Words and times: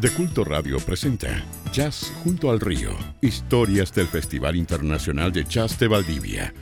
De 0.00 0.08
Culto 0.08 0.44
Radio 0.44 0.78
presenta 0.78 1.44
Jazz 1.74 2.10
junto 2.24 2.50
al 2.50 2.58
río, 2.58 2.96
historias 3.20 3.92
del 3.92 4.06
Festival 4.06 4.56
Internacional 4.56 5.30
de 5.30 5.44
Jazz 5.44 5.78
de 5.78 5.88
Valdivia. 5.88 6.54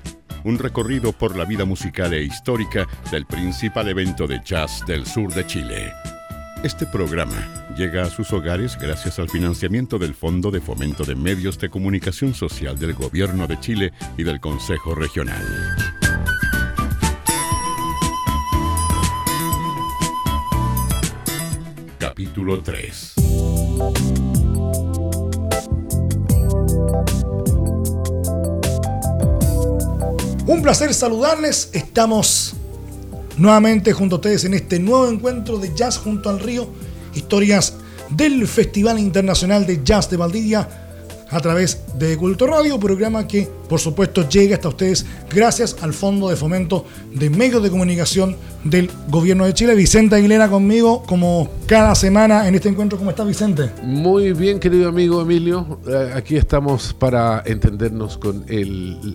Un 0.43 0.59
recorrido 0.59 1.12
por 1.12 1.37
la 1.37 1.45
vida 1.45 1.65
musical 1.65 2.12
e 2.15 2.25
histórica 2.25 2.89
del 3.12 3.27
principal 3.27 3.89
evento 3.89 4.27
de 4.27 4.41
jazz 4.45 4.85
del 4.89 5.07
sur 5.07 5.33
de 5.33 5.47
Chile. 5.47 5.93
Este 6.65 6.85
programa 6.85 7.37
llega 7.77 8.03
a 8.03 8.11
sus 8.11 8.33
hogares 8.33 8.77
gracias 8.77 9.21
al 9.21 9.30
financiamiento 9.30 10.01
del 10.01 10.15
Fondo 10.15 10.51
de 10.51 10.61
Fomento 10.61 11.05
de 11.05 11.15
Medios 11.15 11.61
de 11.61 11.70
Comunicación 11.70 12.34
Social 12.34 12.77
del 12.77 12.95
Gobierno 12.95 13.47
de 13.47 13.61
Chile 13.61 13.93
y 14.16 14.25
del 14.25 14.41
Consejo 14.41 14.97
Regional. 14.97 15.45
Capítulo 22.01 22.61
3 22.62 23.18
Un 30.46 30.62
placer 30.62 30.92
saludarles. 30.95 31.70
Estamos 31.73 32.54
nuevamente 33.37 33.92
junto 33.92 34.16
a 34.16 34.18
ustedes 34.18 34.45
en 34.45 34.54
este 34.54 34.78
nuevo 34.78 35.09
encuentro 35.09 35.59
de 35.59 35.74
Jazz 35.74 35.98
junto 35.98 36.30
al 36.30 36.41
río. 36.41 36.68
Historias 37.14 37.74
del 38.10 38.48
Festival 38.48 38.98
Internacional 38.98 39.66
de 39.66 39.84
Jazz 39.84 40.10
de 40.10 40.16
Valdivia 40.16 40.88
a 41.30 41.41
través 41.41 41.82
de 41.98 42.16
Culto 42.16 42.46
Radio, 42.46 42.79
programa 42.80 43.26
que 43.26 43.48
por 43.68 43.80
supuesto 43.80 44.26
llega 44.29 44.57
hasta 44.57 44.68
ustedes 44.68 45.04
gracias 45.30 45.76
al 45.82 45.93
Fondo 45.93 46.30
de 46.30 46.37
Fomento 46.37 46.87
de 47.12 47.29
Medios 47.29 47.62
de 47.62 47.70
Comunicación 47.70 48.37
del 48.65 48.90
Gobierno 49.09 49.45
de 49.45 49.52
Chile. 49.52 49.74
Vicente 49.74 50.16
Aguilera 50.16 50.48
conmigo 50.48 51.02
como 51.02 51.51
cada 51.66 51.95
semana 51.95 52.48
en 52.48 52.54
este 52.54 52.70
encuentro. 52.70 52.98
¿Cómo 52.98 53.10
estás 53.10 53.26
Vicente? 53.26 53.70
Muy 53.82 54.32
bien 54.32 54.59
querido 54.59 54.88
amigo 54.88 55.20
Emilio, 55.20 55.80
eh, 55.87 56.12
aquí 56.15 56.37
estamos 56.37 56.95
para 56.95 57.42
entendernos 57.45 58.16
con 58.16 58.45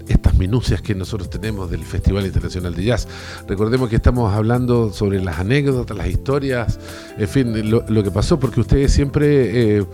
estas 0.07 0.35
minucias 0.35 0.81
que 0.81 0.93
nosotros 0.93 1.29
tenemos 1.29 1.71
del 1.71 1.83
Festival 1.83 2.25
Internacional 2.25 2.75
de 2.75 2.83
Jazz. 2.83 3.07
Recordemos 3.47 3.89
que 3.89 3.95
estamos 3.95 4.33
hablando 4.33 4.93
sobre 4.93 5.21
las 5.23 5.39
anécdotas, 5.39 5.97
las 5.97 6.07
historias, 6.07 6.79
en 7.17 7.27
fin, 7.27 7.71
lo, 7.71 8.03
que 8.03 8.11
pasó, 8.11 8.39
porque 8.39 8.59
ustedes 8.59 8.91
siempre... 8.93 9.77
Eh, 9.77 9.85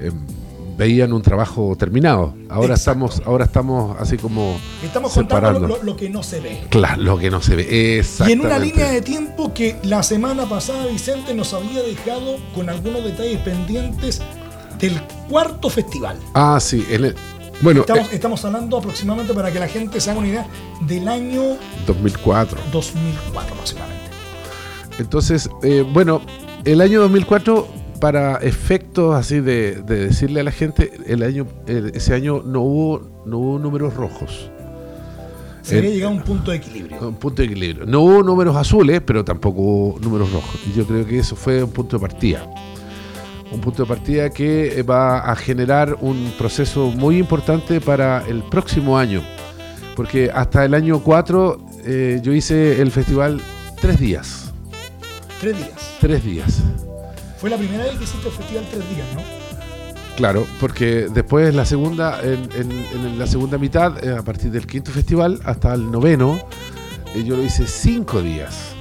em, 0.00 0.43
veían 0.76 1.12
un 1.12 1.22
trabajo 1.22 1.76
terminado. 1.76 2.34
Ahora 2.48 2.74
estamos, 2.74 3.22
ahora 3.24 3.44
estamos 3.44 3.96
así 4.00 4.16
como 4.16 4.56
estamos 4.82 5.12
contando 5.12 5.78
lo, 5.82 5.96
que 5.96 6.10
no 6.10 6.22
se 6.22 6.40
ve. 6.40 6.64
Claro, 6.70 7.02
lo 7.02 7.18
que 7.18 7.30
no 7.30 7.40
se 7.40 7.56
ve. 7.56 8.02
Y 8.26 8.32
en 8.32 8.40
una 8.40 8.58
línea 8.58 8.90
de 8.90 9.02
tiempo 9.02 9.52
que 9.54 9.76
la 9.82 10.02
semana 10.02 10.48
pasada 10.48 10.86
Vicente 10.86 11.34
nos 11.34 11.54
había 11.54 11.82
dejado 11.82 12.38
con 12.54 12.68
algunos 12.68 13.04
detalles 13.04 13.40
pendientes 13.40 14.20
del 14.78 15.00
cuarto 15.28 15.70
festival. 15.70 16.18
Ah, 16.34 16.58
sí. 16.60 16.84
bueno, 17.62 17.80
estamos, 17.80 18.12
eh, 18.12 18.14
estamos, 18.16 18.44
hablando 18.44 18.78
aproximadamente 18.78 19.32
para 19.34 19.52
que 19.52 19.60
la 19.60 19.68
gente 19.68 20.00
se 20.00 20.10
haga 20.10 20.18
una 20.18 20.28
idea 20.28 20.46
del 20.86 21.08
año 21.08 21.56
2004. 21.86 22.58
2004 22.72 23.54
aproximadamente. 23.54 24.04
Entonces, 24.98 25.48
eh, 25.62 25.84
bueno, 25.92 26.20
el 26.64 26.80
año 26.80 27.00
2004 27.00 27.83
para 28.04 28.36
efectos 28.36 29.14
así 29.14 29.40
de, 29.40 29.76
decirle 29.80 30.40
a 30.40 30.44
la 30.44 30.52
gente, 30.52 30.92
el 31.06 31.22
año, 31.22 31.46
ese 31.66 32.12
año 32.12 32.42
no 32.44 32.60
hubo, 32.60 33.00
no 33.24 33.38
hubo 33.38 33.58
números 33.58 33.94
rojos. 33.94 34.50
Se 35.62 35.78
había 35.78 35.88
llegado 35.88 36.12
a 36.12 36.16
un 36.16 36.22
punto 36.22 36.50
de 36.50 36.58
equilibrio. 36.58 36.98
Un 37.00 37.14
punto 37.14 37.40
de 37.40 37.46
equilibrio. 37.46 37.86
No 37.86 38.02
hubo 38.02 38.22
números 38.22 38.56
azules, 38.56 39.00
pero 39.00 39.24
tampoco 39.24 39.58
hubo 39.62 39.98
números 40.00 40.30
rojos. 40.30 40.54
Y 40.66 40.76
yo 40.76 40.86
creo 40.86 41.06
que 41.06 41.20
eso 41.20 41.34
fue 41.34 41.64
un 41.64 41.70
punto 41.70 41.96
de 41.96 42.02
partida. 42.02 42.46
Un 43.50 43.62
punto 43.62 43.84
de 43.84 43.88
partida 43.88 44.28
que 44.28 44.82
va 44.82 45.20
a 45.20 45.34
generar 45.34 45.96
un 46.02 46.30
proceso 46.36 46.90
muy 46.90 47.16
importante 47.16 47.80
para 47.80 48.22
el 48.28 48.42
próximo 48.42 48.98
año. 48.98 49.22
Porque 49.96 50.30
hasta 50.30 50.66
el 50.66 50.74
año 50.74 51.00
4 51.02 51.66
eh, 51.86 52.20
yo 52.22 52.34
hice 52.34 52.82
el 52.82 52.90
festival 52.90 53.40
tres 53.80 53.98
días. 53.98 54.52
Tres 55.40 55.56
días. 55.56 55.96
Tres 56.02 56.22
días. 56.22 56.62
Fue 57.44 57.50
la 57.50 57.58
primera 57.58 57.84
vez 57.84 57.98
que 57.98 58.04
hiciste 58.04 58.26
el 58.26 58.32
festival 58.32 58.66
tres 58.70 58.88
días, 58.88 59.06
¿no? 59.14 59.20
Claro, 60.16 60.46
porque 60.58 61.08
después 61.12 61.54
la 61.54 61.66
segunda, 61.66 62.18
en, 62.22 63.18
la 63.18 63.26
segunda 63.26 63.58
mitad, 63.58 64.02
eh, 64.02 64.16
a 64.16 64.22
partir 64.22 64.50
del 64.50 64.66
quinto 64.66 64.90
festival 64.90 65.38
hasta 65.44 65.74
el 65.74 65.90
noveno, 65.90 66.40
eh, 67.14 67.22
yo 67.22 67.36
lo 67.36 67.42
hice 67.42 67.66
cinco 67.66 68.22
días. 68.22 68.74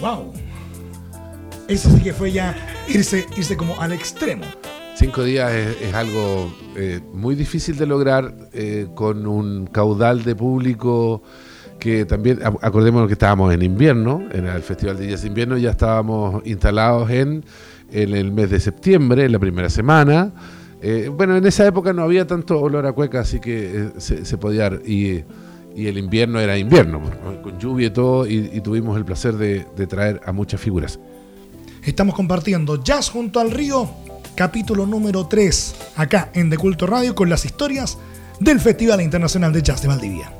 ¡Wow! 0.00 0.32
Eso 1.68 1.90
sí 1.90 2.02
que 2.02 2.14
fue 2.14 2.32
ya 2.32 2.56
irse, 2.88 3.26
irse 3.36 3.58
como 3.58 3.78
al 3.78 3.92
extremo. 3.92 4.46
Cinco 4.94 5.22
días 5.22 5.52
es, 5.52 5.92
algo 5.92 6.50
eh, 6.76 7.02
muy 7.12 7.34
difícil 7.34 7.76
de 7.76 7.84
lograr 7.84 8.34
con 8.94 9.26
un 9.26 9.66
caudal 9.66 10.24
de 10.24 10.34
público 10.34 11.22
que 11.86 12.04
también, 12.04 12.40
acordémonos 12.42 13.06
que 13.06 13.12
estábamos 13.12 13.54
en 13.54 13.62
invierno, 13.62 14.24
en 14.32 14.46
el 14.46 14.62
Festival 14.62 14.98
de 14.98 15.08
Jazz 15.08 15.22
de 15.22 15.28
Invierno, 15.28 15.56
ya 15.56 15.70
estábamos 15.70 16.42
instalados 16.44 17.08
en, 17.10 17.44
en 17.92 18.12
el 18.12 18.32
mes 18.32 18.50
de 18.50 18.58
septiembre, 18.58 19.24
en 19.24 19.30
la 19.30 19.38
primera 19.38 19.70
semana. 19.70 20.32
Eh, 20.82 21.08
bueno, 21.16 21.36
en 21.36 21.46
esa 21.46 21.64
época 21.64 21.92
no 21.92 22.02
había 22.02 22.26
tanto 22.26 22.60
olor 22.60 22.86
a 22.86 22.92
cueca, 22.92 23.20
así 23.20 23.38
que 23.38 23.86
eh, 23.86 23.90
se, 23.98 24.36
podía... 24.36 24.68
Y, 24.84 25.22
y, 25.76 25.86
el 25.86 25.96
invierno 25.96 26.40
era 26.40 26.58
invierno, 26.58 27.00
con 27.40 27.56
lluvia 27.60 27.86
y 27.86 27.90
todo, 27.90 28.26
y, 28.26 28.60
tuvimos 28.62 28.96
el 28.96 29.04
placer 29.04 29.34
de, 29.34 29.64
de 29.76 29.86
traer 29.86 30.20
a 30.26 30.32
muchas 30.32 30.60
figuras. 30.60 30.98
Estamos 31.84 32.16
compartiendo 32.16 32.82
Jazz 32.82 33.10
junto 33.10 33.38
al 33.38 33.52
río, 33.52 33.88
capítulo 34.34 34.86
número 34.86 35.28
3, 35.28 35.76
acá 35.94 36.30
en 36.34 36.50
De 36.50 36.58
Culto 36.58 36.86
Radio, 36.86 37.14
con 37.14 37.28
las 37.28 37.44
historias 37.44 37.96
del 38.40 38.58
Festival 38.58 39.02
Internacional 39.02 39.52
de 39.52 39.62
Jazz 39.62 39.82
de 39.82 39.88
Valdivia. 39.88 40.32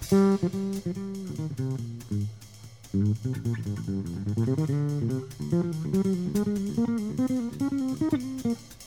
Thank 0.00 0.42
you. 8.44 8.77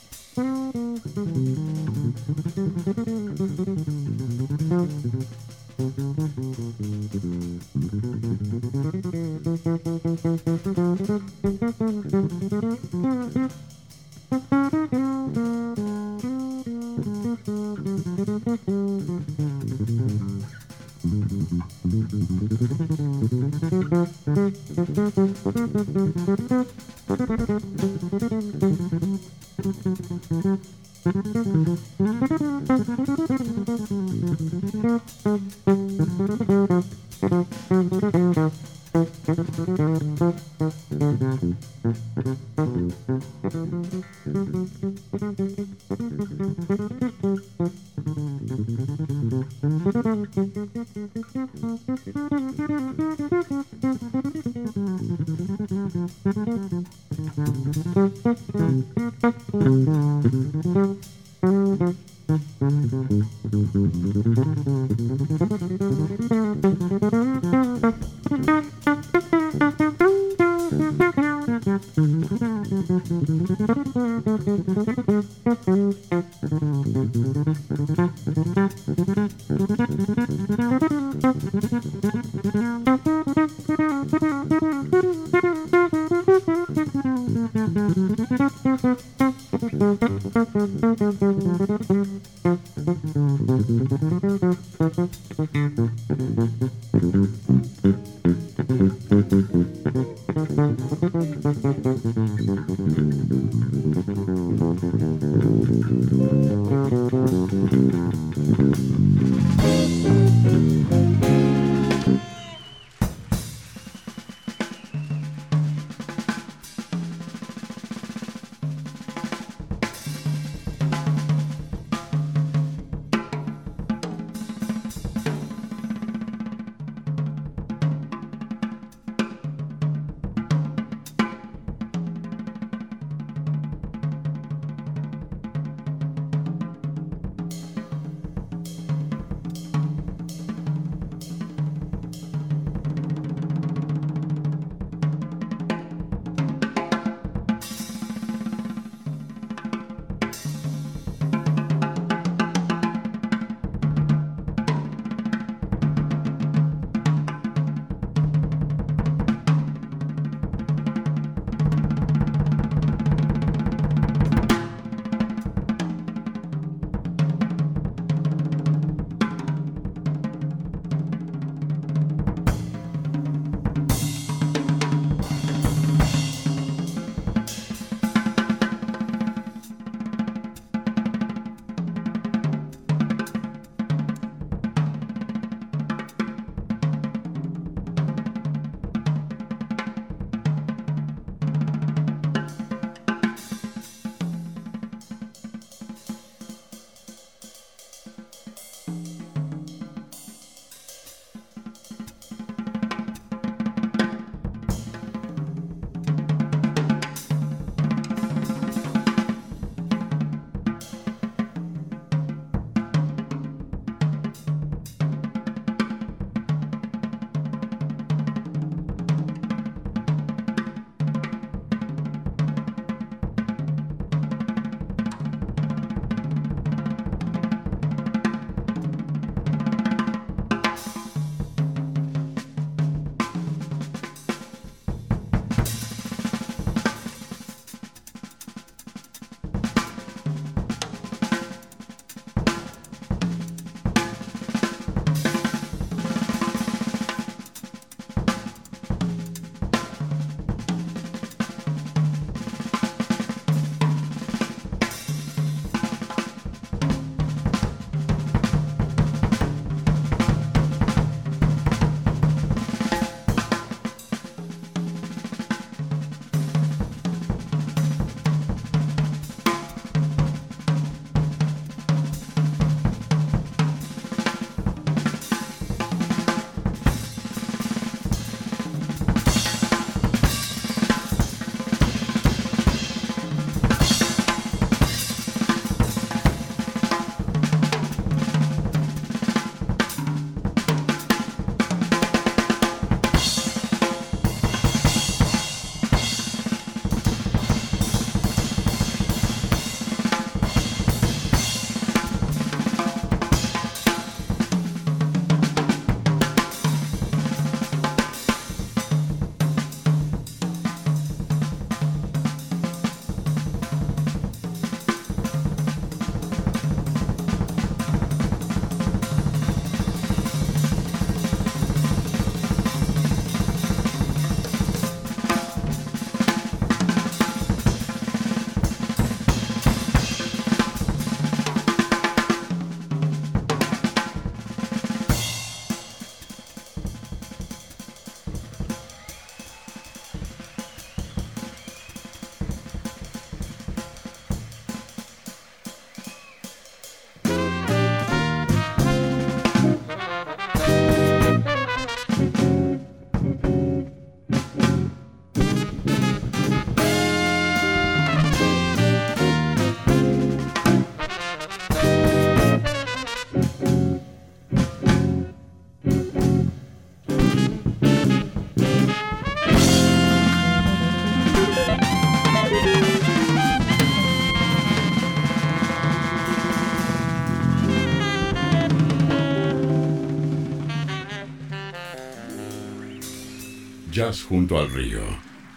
Jazz 383.92 384.24
junto 384.24 384.58
al 384.58 384.70
río. 384.70 385.00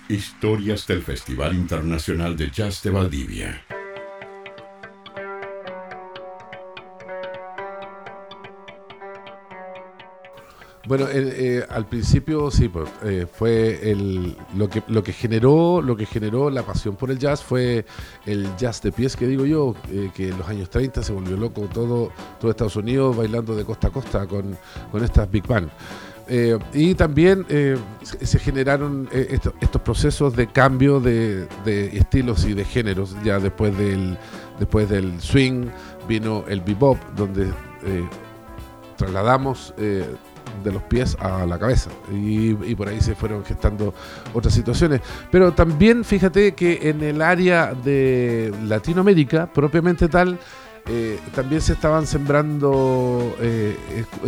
Historias 0.10 0.86
del 0.88 1.02
Festival 1.02 1.56
Internacional 1.56 2.36
de 2.36 2.52
Jazz 2.52 2.84
de 2.84 2.90
Valdivia. 2.90 3.62
Bueno, 10.86 11.08
eh, 11.08 11.14
eh, 11.14 11.66
al 11.70 11.88
principio 11.88 12.52
sí, 12.52 12.68
pues, 12.68 12.90
eh, 13.04 13.26
fue 13.32 13.90
el, 13.90 14.36
lo 14.56 14.70
que 14.70 14.84
lo 14.88 15.02
que 15.02 15.14
generó 15.14 15.82
lo 15.82 15.96
que 15.96 16.06
generó 16.06 16.50
la 16.50 16.64
pasión 16.64 16.98
por 16.98 17.10
el 17.10 17.18
jazz 17.18 17.42
fue 17.42 17.86
el 18.26 18.56
jazz 18.58 18.82
de 18.82 18.92
pies 18.92 19.16
que 19.16 19.28
digo 19.28 19.46
yo, 19.46 19.76
que 20.14 20.28
en 20.30 20.38
los 20.38 20.48
años 20.48 20.70
30 20.70 21.02
se 21.02 21.14
volvió 21.14 21.38
loco 21.38 21.70
todo 21.74 22.12
todo 22.40 22.52
Estados 22.52 22.76
Unidos 22.76 23.16
bailando 23.16 23.56
de 23.56 23.64
costa 23.64 23.88
a 23.88 23.92
costa 23.92 24.28
con, 24.28 24.58
con 24.92 25.04
estas 25.04 25.32
big 25.32 25.48
band. 25.48 25.72
Y 26.74 26.96
también 26.96 27.46
se, 28.02 28.40
generaron 28.40 29.08
estos, 29.12 29.54
estos, 29.62 29.82
procesos 29.82 30.36
de 30.36 30.48
cambio 30.48 31.00
de, 31.00 31.48
estilos 31.94 32.46
y 32.46 32.54
de 32.54 32.66
géneros. 32.66 33.16
Ya 33.24 33.40
después 33.40 33.78
del, 33.78 34.18
después 34.60 34.90
del 34.90 35.20
swing 35.22 35.68
vino 36.08 36.44
el 36.48 36.62
bebop, 36.62 36.98
donde 37.16 37.52
trasladamos 38.98 39.74
de 40.64 40.72
los 40.72 40.84
pies 40.84 41.18
a 41.20 41.46
la 41.46 41.58
cabeza. 41.60 41.90
Y, 42.12 42.54
por 42.76 42.88
ahí 42.88 43.02
se 43.02 43.16
fueron 43.16 43.44
gestando 43.44 43.94
otras 44.34 44.54
situaciones. 44.54 45.02
Pero 45.32 45.54
también 45.54 46.04
fíjate 46.04 46.54
que 46.54 46.90
en 46.90 47.02
el 47.04 47.22
área 47.22 47.74
de 47.74 48.54
Latinoamérica, 48.64 49.52
propiamente 49.52 50.08
tal, 50.08 50.40
eh, 50.88 51.20
también 51.34 51.62
se 51.62 51.74
estaban 51.74 52.06
sembrando 52.06 53.36
eh, 53.40 53.76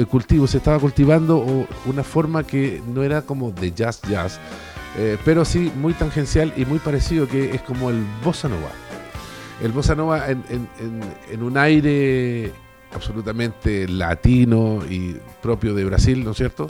cultivos, 0.09 0.51
se 0.51 0.57
estaba 0.57 0.79
cultivando 0.79 1.67
una 1.85 2.03
forma 2.03 2.43
que 2.43 2.81
no 2.87 3.03
era 3.03 3.21
como 3.21 3.51
de 3.51 3.71
jazz 3.71 4.01
jazz, 4.09 4.39
eh, 4.97 5.17
pero 5.23 5.45
sí 5.45 5.71
muy 5.75 5.93
tangencial 5.93 6.51
y 6.57 6.65
muy 6.65 6.79
parecido, 6.79 7.27
que 7.27 7.53
es 7.53 7.61
como 7.61 7.91
el 7.91 8.03
bossa 8.23 8.49
nova. 8.49 8.71
El 9.61 9.71
bossa 9.71 9.95
nova 9.95 10.27
en, 10.29 11.43
un 11.43 11.57
aire 11.57 12.51
absolutamente 12.93 13.87
latino 13.87 14.79
y 14.89 15.17
propio 15.41 15.75
de 15.75 15.85
Brasil, 15.85 16.23
¿no 16.23 16.31
es 16.31 16.37
cierto? 16.37 16.67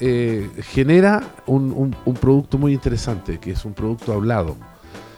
Eh, 0.00 0.50
genera 0.62 1.22
un, 1.46 1.94
producto 2.20 2.58
muy 2.58 2.72
interesante, 2.72 3.38
que 3.38 3.52
es 3.52 3.64
un 3.64 3.74
producto 3.74 4.12
hablado. 4.12 4.56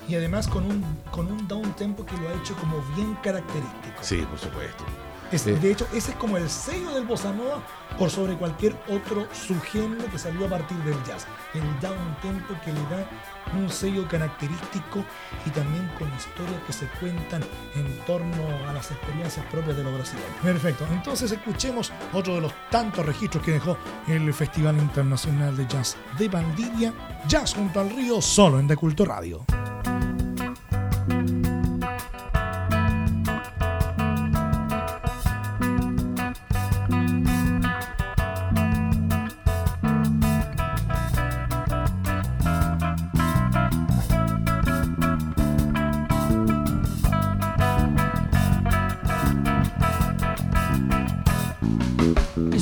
Y 0.08 0.14
además 0.14 0.48
con 0.48 0.64
un, 0.64 0.84
con 1.10 1.30
un 1.30 1.48
down 1.48 1.72
tempo 1.74 2.04
que 2.04 2.16
lo 2.16 2.28
ha 2.28 2.34
hecho 2.34 2.54
como 2.56 2.82
bien 2.94 3.16
característico. 3.22 4.02
Sí, 4.02 4.18
por 4.28 4.38
supuesto. 4.38 4.84
Eh, 5.32 5.58
de 5.60 5.72
hecho, 5.72 5.86
ese 5.92 6.12
es 6.12 6.16
como 6.16 6.36
el 6.36 6.48
sello 6.48 6.90
del 6.94 7.04
bossa 7.06 7.32
nova 7.32 7.60
por 7.98 8.10
sobre 8.10 8.36
cualquier 8.36 8.76
otro 8.88 9.26
subgénero 9.32 10.08
que 10.10 10.18
salió 10.18 10.46
a 10.46 10.48
partir 10.48 10.76
del 10.78 10.94
jazz. 11.04 11.26
El 11.54 11.62
down 11.80 12.16
tempo 12.22 12.54
que 12.64 12.72
le 12.72 12.80
da 12.82 13.08
un 13.56 13.68
sello 13.68 14.06
característico 14.06 15.04
y 15.44 15.50
también 15.50 15.90
con 15.98 16.08
historias 16.14 16.60
que 16.66 16.72
se 16.72 16.86
cuentan 17.00 17.42
en 17.74 17.98
torno 18.06 18.68
a 18.68 18.72
las 18.72 18.90
experiencias 18.90 19.44
propias 19.46 19.76
de 19.76 19.84
los 19.84 19.94
brasileños. 19.94 20.30
Perfecto, 20.42 20.86
entonces 20.92 21.32
escuchemos 21.32 21.92
otro 22.12 22.36
de 22.36 22.42
los 22.42 22.52
tantos 22.70 23.04
registros 23.04 23.44
que 23.44 23.52
dejó 23.52 23.76
el 24.06 24.32
Festival 24.32 24.76
Internacional 24.78 25.56
de 25.56 25.66
Jazz 25.66 25.96
de 26.18 26.28
Valdivia, 26.28 26.92
Jazz 27.26 27.54
junto 27.54 27.80
al 27.80 27.90
río, 27.90 28.20
solo 28.20 28.60
en 28.60 28.66
De 28.66 28.76
Culto 28.76 29.04
Radio. 29.04 29.44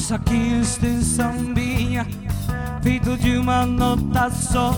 Isso 0.03 0.17
aqui 0.17 0.59
extensão 0.61 1.33
minha, 1.33 2.05
feito 2.83 3.17
de 3.19 3.37
uma 3.37 3.65
nota 3.65 4.29
só. 4.31 4.75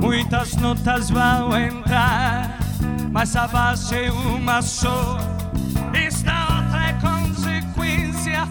Muitas 0.00 0.56
notas 0.56 1.10
vão 1.10 1.54
entrar, 1.58 2.58
mas 3.12 3.36
abaixo 3.36 3.94
é 3.94 4.10
uma 4.10 4.62
só. 4.62 5.18
Esta 5.92 6.32
outra 6.56 6.88
é 6.88 6.92
consequência 6.94 8.46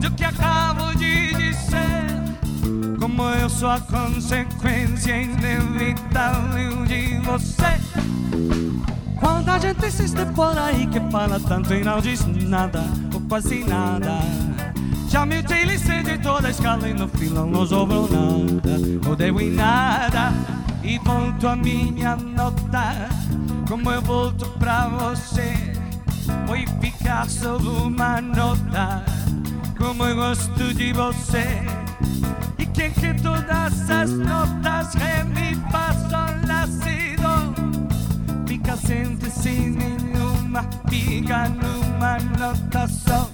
do 0.00 0.08
que 0.12 0.22
acabo 0.22 0.94
de 0.96 1.34
dizer. 1.34 2.96
Como 3.00 3.24
eu 3.24 3.50
sou 3.50 3.70
a 3.70 3.80
consequência 3.80 5.20
inevitável 5.20 6.86
de 6.86 7.18
você. 7.24 7.80
Quanta 9.18 9.58
gente 9.58 9.84
existe 9.84 10.24
por 10.26 10.56
aí 10.56 10.86
que 10.86 11.00
fala 11.10 11.40
tanto 11.40 11.74
e 11.74 11.82
não 11.82 12.00
diz 12.00 12.24
nada, 12.24 12.84
ou 13.12 13.20
quase 13.22 13.64
nada. 13.64 14.53
Já 15.14 15.24
me 15.24 15.38
utilicei 15.38 16.02
de 16.02 16.18
toda 16.18 16.48
a 16.48 16.50
escala 16.50 16.88
e 16.88 16.92
no 16.92 17.06
final 17.06 17.46
não 17.46 17.64
sobrou 17.64 18.08
nada. 18.10 18.78
Não 19.04 19.14
deu 19.14 19.40
em 19.40 19.52
nada 19.52 20.32
e 20.82 20.98
volto 20.98 21.46
a 21.46 21.54
minha 21.54 22.16
nota. 22.16 23.08
Como 23.68 23.92
eu 23.92 24.02
volto 24.02 24.44
pra 24.58 24.88
você, 24.88 25.54
vou 26.48 26.56
ficar 26.80 27.30
só 27.30 27.58
uma 27.58 28.20
nota. 28.20 29.04
Como 29.78 30.04
eu 30.04 30.16
gosto 30.16 30.74
de 30.74 30.92
você. 30.92 31.62
E 32.58 32.66
quem 32.66 32.90
que 32.90 33.14
todas 33.14 33.88
as 33.88 34.10
notas, 34.10 34.94
ré, 34.94 35.22
mi, 35.22 35.54
fá, 35.70 35.92
sol, 36.10 36.34
do. 37.22 38.48
Fica 38.48 38.76
sempre 38.76 39.30
sem 39.30 39.70
nenhuma, 39.70 40.68
fica 40.88 41.48
numa 41.50 42.18
nota 42.36 42.88
só. 42.88 43.30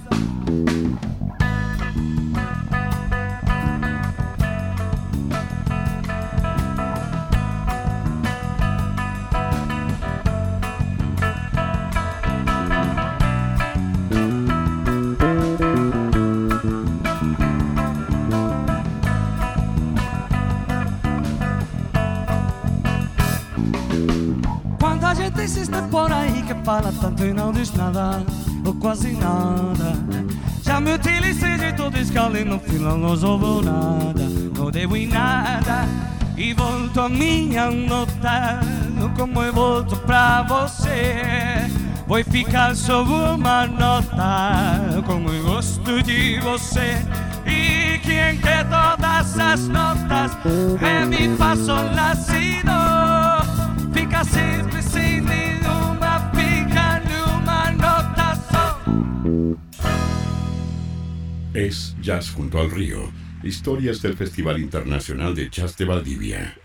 Por 25.89 26.11
aí 26.11 26.43
que 26.43 26.53
fala 26.65 26.93
tanto 26.99 27.25
e 27.25 27.33
não 27.33 27.51
diz 27.51 27.71
nada, 27.73 28.23
ou 28.65 28.73
quase 28.75 29.11
nada. 29.13 29.95
Já 30.63 30.79
me 30.79 30.93
utilizei 30.93 31.57
de 31.57 31.73
todo 31.73 31.97
escala 31.97 32.39
e 32.39 32.45
no 32.45 32.59
final 32.59 32.97
não 32.97 33.17
sobrou 33.17 33.61
nada, 33.61 34.23
não 34.55 34.69
devo 34.71 34.95
em 34.95 35.07
nada. 35.07 35.87
E 36.37 36.53
volto 36.53 37.01
a 37.01 37.09
minha 37.09 37.69
nota, 37.69 38.61
como 39.17 39.43
eu 39.43 39.53
volto 39.53 39.95
pra 39.97 40.43
você. 40.43 41.69
Vou 42.07 42.23
ficar 42.23 42.75
só 42.75 43.03
uma 43.03 43.67
nota, 43.67 45.01
como 45.05 45.29
eu 45.29 45.43
gosto 45.43 46.01
de 46.03 46.39
você. 46.39 46.97
E 47.45 47.99
quem 47.99 48.37
quer 48.37 48.65
todas 48.69 49.39
as 49.39 49.67
notas, 49.67 50.31
é 50.81 51.05
mi, 51.05 51.35
fá, 51.37 51.55
sol, 51.55 51.83
lá, 51.93 52.15
si, 52.15 52.61
do. 52.63 53.91
Fica 53.93 54.23
sempre 54.23 54.81
sem 54.81 55.10
Es 61.53 61.97
Jazz 62.01 62.31
junto 62.31 62.61
al 62.61 62.71
río. 62.71 63.11
Historias 63.43 64.01
del 64.01 64.15
Festival 64.15 64.57
Internacional 64.61 65.35
de 65.35 65.49
Jazz 65.49 65.75
de 65.75 65.83
Valdivia. 65.83 66.55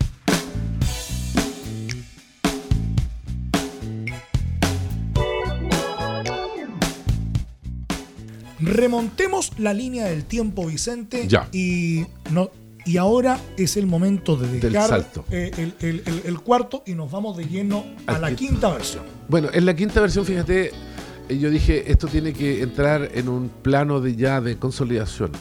Remontemos 8.61 9.51
la 9.57 9.73
línea 9.73 10.05
del 10.05 10.23
tiempo, 10.23 10.65
Vicente. 10.65 11.27
Ya. 11.27 11.49
Y, 11.51 12.05
no, 12.31 12.49
y 12.85 12.95
ahora 12.95 13.41
es 13.57 13.75
el 13.75 13.87
momento 13.87 14.37
de 14.37 14.57
dejar 14.57 14.87
salto. 14.87 15.25
Eh, 15.31 15.51
el, 15.81 16.03
el, 16.23 16.39
cuarto 16.39 16.83
y 16.85 16.93
nos 16.93 17.11
vamos 17.11 17.35
de 17.35 17.45
lleno 17.45 17.85
a 18.05 18.17
la 18.19 18.33
quinta 18.33 18.69
versión. 18.69 19.03
Bueno, 19.27 19.49
en 19.51 19.65
la 19.65 19.75
quinta 19.75 19.99
versión, 19.99 20.25
fíjate, 20.25 20.71
yo 21.29 21.49
dije, 21.49 21.91
esto 21.91 22.07
tiene 22.07 22.33
que 22.33 22.61
entrar 22.61 23.09
en 23.13 23.29
un 23.29 23.49
plano 23.49 23.99
de 23.99 24.15
ya 24.15 24.41
de 24.41 24.57
consolidación. 24.57 25.31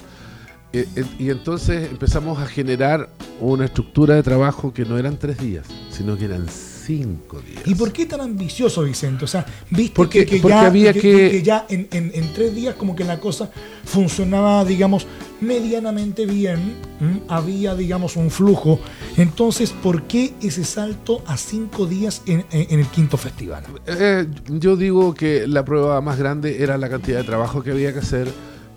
Eh, 0.72 0.86
y 1.18 1.30
entonces 1.30 1.90
empezamos 1.90 2.38
a 2.38 2.46
generar 2.46 3.08
una 3.40 3.66
estructura 3.66 4.14
de 4.14 4.22
trabajo 4.22 4.72
que 4.72 4.84
no 4.84 4.98
eran 4.98 5.16
tres 5.16 5.38
días, 5.38 5.66
sino 5.90 6.16
que 6.16 6.24
eran 6.24 6.46
cinco 6.86 7.40
días. 7.40 7.62
¿Y 7.66 7.74
por 7.74 7.92
qué 7.92 8.06
tan 8.06 8.20
ambicioso, 8.20 8.82
Vicente? 8.84 9.24
O 9.24 9.28
sea, 9.28 9.44
viste 9.70 9.94
Porque- 9.96 10.20
que, 10.24 10.36
que 10.36 10.40
porque 10.42 10.54
ya, 10.56 10.66
había 10.66 10.92
que- 10.92 11.00
que- 11.00 11.42
ya 11.42 11.66
en, 11.68 11.88
en- 11.90 12.12
en 12.14 12.32
tres 12.32 12.54
días 12.54 12.74
como 12.76 12.94
que 12.94 13.04
la 13.04 13.18
cosa 13.18 13.50
funcionaba, 13.84 14.64
digamos, 14.64 15.06
medianamente 15.40 16.26
bien. 16.26 16.74
¿m? 17.00 17.20
Había, 17.28 17.74
digamos, 17.74 18.16
un 18.16 18.30
flujo. 18.30 18.78
Entonces, 19.16 19.70
¿por 19.72 20.04
qué 20.04 20.32
ese 20.42 20.64
salto 20.64 21.22
a 21.26 21.36
cinco 21.36 21.86
días 21.86 22.22
en 22.26 22.44
el 22.52 22.86
quinto 22.86 23.16
festival? 23.16 23.64
Eh, 23.86 24.26
yo 24.48 24.76
digo 24.76 25.14
que 25.14 25.46
la 25.46 25.64
prueba 25.64 26.00
más 26.00 26.18
grande 26.18 26.62
era 26.62 26.78
la 26.78 26.88
cantidad 26.88 27.18
de 27.18 27.24
trabajo 27.24 27.62
que 27.62 27.70
había 27.72 27.92
que 27.92 27.98
hacer, 28.00 28.28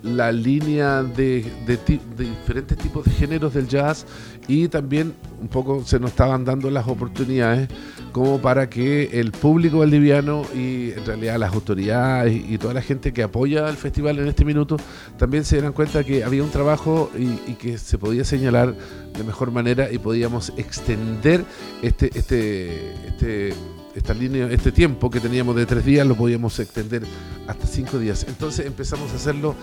la 0.02 0.32
línea 0.32 1.02
de, 1.02 1.44
de 1.66 1.78
diferentes 2.16 2.78
tipos 2.78 3.04
de 3.04 3.10
géneros 3.12 3.54
del 3.54 3.68
jazz 3.68 4.06
y 4.48 4.68
también 4.68 5.14
un 5.40 5.48
poco 5.48 5.84
se 5.84 6.00
nos 6.00 6.10
estaban 6.10 6.44
dando 6.44 6.70
las 6.70 6.88
oportunidades 6.88 7.68
como 8.12 8.40
para 8.40 8.68
que 8.68 9.20
el 9.20 9.30
público 9.32 9.78
valdiviano 9.78 10.44
y 10.54 10.92
en 10.92 11.04
realidad 11.06 11.38
las 11.38 11.52
autoridades 11.52 12.34
y, 12.34 12.54
y 12.54 12.58
toda 12.58 12.74
la 12.74 12.82
gente 12.82 13.12
que 13.12 13.22
apoya 13.22 13.66
al 13.66 13.76
festival 13.76 14.18
en 14.18 14.28
este 14.28 14.44
minuto 14.44 14.76
también 15.18 15.44
se 15.44 15.56
dieran 15.56 15.72
cuenta 15.72 16.02
que 16.02 16.24
había 16.24 16.42
un 16.42 16.50
trabajo 16.50 17.10
y, 17.16 17.50
y 17.50 17.54
que 17.54 17.78
se 17.78 17.98
podía 17.98 18.24
señalar 18.24 18.74
de 19.16 19.24
mejor 19.24 19.50
manera 19.50 19.92
y 19.92 19.98
podíamos 19.98 20.52
extender 20.56 21.44
este, 21.82 22.10
este, 22.18 22.94
este, 23.06 23.54
esta 23.94 24.14
línea, 24.14 24.46
este 24.50 24.72
tiempo 24.72 25.10
que 25.10 25.20
teníamos 25.20 25.56
de 25.56 25.66
tres 25.66 25.84
días 25.84 26.06
lo 26.06 26.14
podíamos 26.14 26.58
extender 26.58 27.02
hasta 27.46 27.66
cinco 27.66 27.98
días. 27.98 28.24
Entonces 28.28 28.66
empezamos 28.66 29.12
a 29.12 29.16
hacerlo 29.16 29.54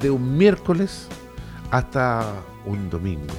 de 0.00 0.10
un 0.10 0.36
miércoles 0.36 1.06
hasta 1.70 2.32
un 2.64 2.90
domingo. 2.90 3.34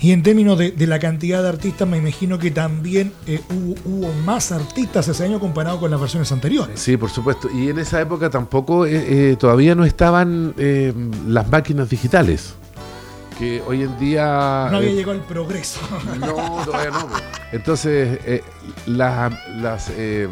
Y 0.00 0.10
en 0.10 0.24
términos 0.24 0.58
de, 0.58 0.72
de 0.72 0.86
la 0.88 0.98
cantidad 0.98 1.42
de 1.42 1.48
artistas, 1.48 1.88
me 1.88 1.96
imagino 1.96 2.36
que 2.36 2.50
también 2.50 3.12
eh, 3.28 3.40
hubo, 3.50 3.76
hubo 3.84 4.12
más 4.24 4.50
artistas 4.50 5.06
ese 5.06 5.24
año 5.24 5.38
comparado 5.38 5.78
con 5.78 5.92
las 5.92 6.00
versiones 6.00 6.32
anteriores. 6.32 6.80
Sí, 6.80 6.96
por 6.96 7.08
supuesto. 7.08 7.48
Y 7.54 7.68
en 7.68 7.78
esa 7.78 8.00
época 8.00 8.28
tampoco, 8.28 8.84
eh, 8.84 9.30
eh, 9.30 9.36
todavía 9.36 9.76
no 9.76 9.84
estaban 9.84 10.54
las 11.28 11.48
máquinas 11.48 11.88
digitales. 11.88 12.56
Que 13.42 13.60
hoy 13.66 13.82
en 13.82 13.98
día... 13.98 14.68
No 14.70 14.76
había 14.76 14.90
eh, 14.90 14.94
llegado 14.94 15.14
el 15.14 15.20
progreso. 15.22 15.80
No, 16.20 16.64
todavía 16.64 16.90
no. 16.92 17.08
po. 17.08 17.14
Entonces, 17.52 18.20
eh, 18.24 18.40
la- 18.86 19.36
las, 19.56 19.90
eh, 19.96 20.28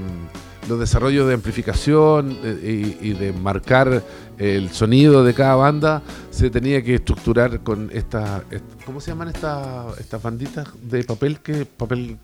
los 0.68 0.78
desarrollos 0.78 1.26
de 1.26 1.34
amplificación 1.34 2.38
eh, 2.44 2.96
y, 3.02 3.08
y 3.08 3.12
de 3.14 3.32
marcar 3.32 4.04
el 4.38 4.70
sonido 4.70 5.24
de 5.24 5.34
cada 5.34 5.56
banda 5.56 6.02
se 6.30 6.50
tenía 6.50 6.84
que 6.84 6.94
estructurar 6.94 7.64
con 7.64 7.90
estas, 7.92 8.42
est- 8.52 8.62
¿cómo 8.86 9.00
se 9.00 9.10
llaman 9.10 9.26
estas 9.26 9.98
estas 9.98 10.22
banditas 10.22 10.68
de 10.80 11.02
papel? 11.02 11.40
que 11.40 11.66
papel 11.66 12.16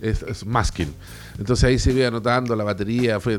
es, 0.00 0.22
es 0.22 0.46
masking. 0.46 0.92
Entonces 1.38 1.64
ahí 1.64 1.78
se 1.78 1.92
iba 1.92 2.08
anotando 2.08 2.54
la 2.56 2.64
batería, 2.64 3.20
fue 3.20 3.38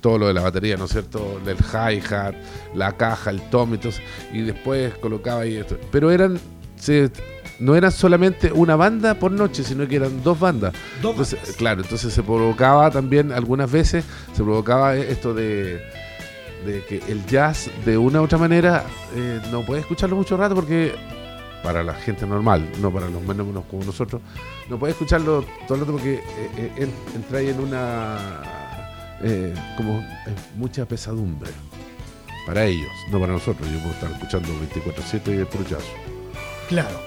todo 0.00 0.18
lo 0.18 0.26
de 0.28 0.34
la 0.34 0.42
batería, 0.42 0.76
¿no 0.76 0.84
es 0.86 0.92
cierto? 0.92 1.40
El 1.46 1.56
hi-hat, 1.56 2.34
la 2.74 2.96
caja, 2.96 3.30
el 3.30 3.40
tom, 3.50 3.74
entonces, 3.74 4.02
y 4.32 4.42
después 4.42 4.94
colocaba 4.98 5.42
ahí 5.42 5.56
esto. 5.56 5.78
Pero 5.92 6.10
eran, 6.10 6.38
se, 6.76 7.10
no 7.60 7.76
eran 7.76 7.92
solamente 7.92 8.52
una 8.52 8.76
banda 8.76 9.14
por 9.14 9.30
noche, 9.30 9.62
sino 9.62 9.86
que 9.86 9.96
eran 9.96 10.22
dos 10.22 10.38
bandas. 10.38 10.72
Dos 11.00 11.12
Entonces, 11.12 11.38
bandas. 11.40 11.56
claro, 11.56 11.82
entonces 11.82 12.12
se 12.12 12.22
provocaba 12.22 12.90
también, 12.90 13.32
algunas 13.32 13.70
veces, 13.70 14.04
se 14.32 14.42
provocaba 14.42 14.96
esto 14.96 15.34
de, 15.34 15.80
de 16.66 16.84
que 16.88 17.00
el 17.08 17.24
jazz, 17.26 17.70
de 17.84 17.96
una 17.96 18.20
u 18.20 18.24
otra 18.24 18.38
manera, 18.38 18.84
eh, 19.14 19.40
no 19.52 19.62
puede 19.64 19.80
escucharlo 19.82 20.16
mucho 20.16 20.36
rato 20.36 20.54
porque 20.54 20.94
para 21.64 21.82
la 21.82 21.94
gente 21.94 22.26
normal, 22.26 22.70
no 22.80 22.92
para 22.92 23.08
los 23.08 23.20
menos 23.22 23.46
como 23.70 23.82
nosotros, 23.84 24.20
no 24.68 24.78
puede 24.78 24.92
escucharlo 24.92 25.44
todo 25.66 25.74
el 25.76 25.80
rato 25.80 25.92
porque 25.92 26.14
eh, 26.16 26.22
eh, 26.58 26.72
en- 26.76 26.92
entra 27.16 27.38
ahí 27.38 27.48
en 27.48 27.58
una 27.58 28.42
eh, 29.22 29.54
como 29.76 30.04
mucha 30.56 30.84
pesadumbre 30.86 31.50
para 32.46 32.66
ellos, 32.66 32.90
no 33.10 33.18
para 33.18 33.32
nosotros. 33.32 33.66
Yo 33.72 33.78
puedo 33.78 33.94
estar 33.94 34.10
escuchando 34.12 34.48
24/7 34.60 35.40
y 35.40 35.44
puro 35.46 35.64
jazz. 35.66 35.82
Claro. 36.68 37.00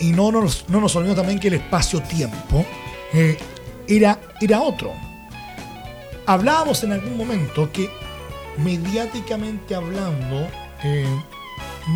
Y 0.00 0.10
no 0.10 0.30
nos, 0.32 0.68
no 0.68 0.78
nos 0.80 0.94
olvidemos 0.96 1.16
también 1.16 1.38
que 1.40 1.48
el 1.48 1.54
espacio-tiempo 1.54 2.66
era, 3.86 4.18
era 4.42 4.60
otro. 4.60 4.92
Hablábamos 6.26 6.84
en 6.84 6.92
algún 6.92 7.16
momento 7.16 7.70
que 7.72 7.88
mediáticamente 8.58 9.74
hablando 9.74 10.48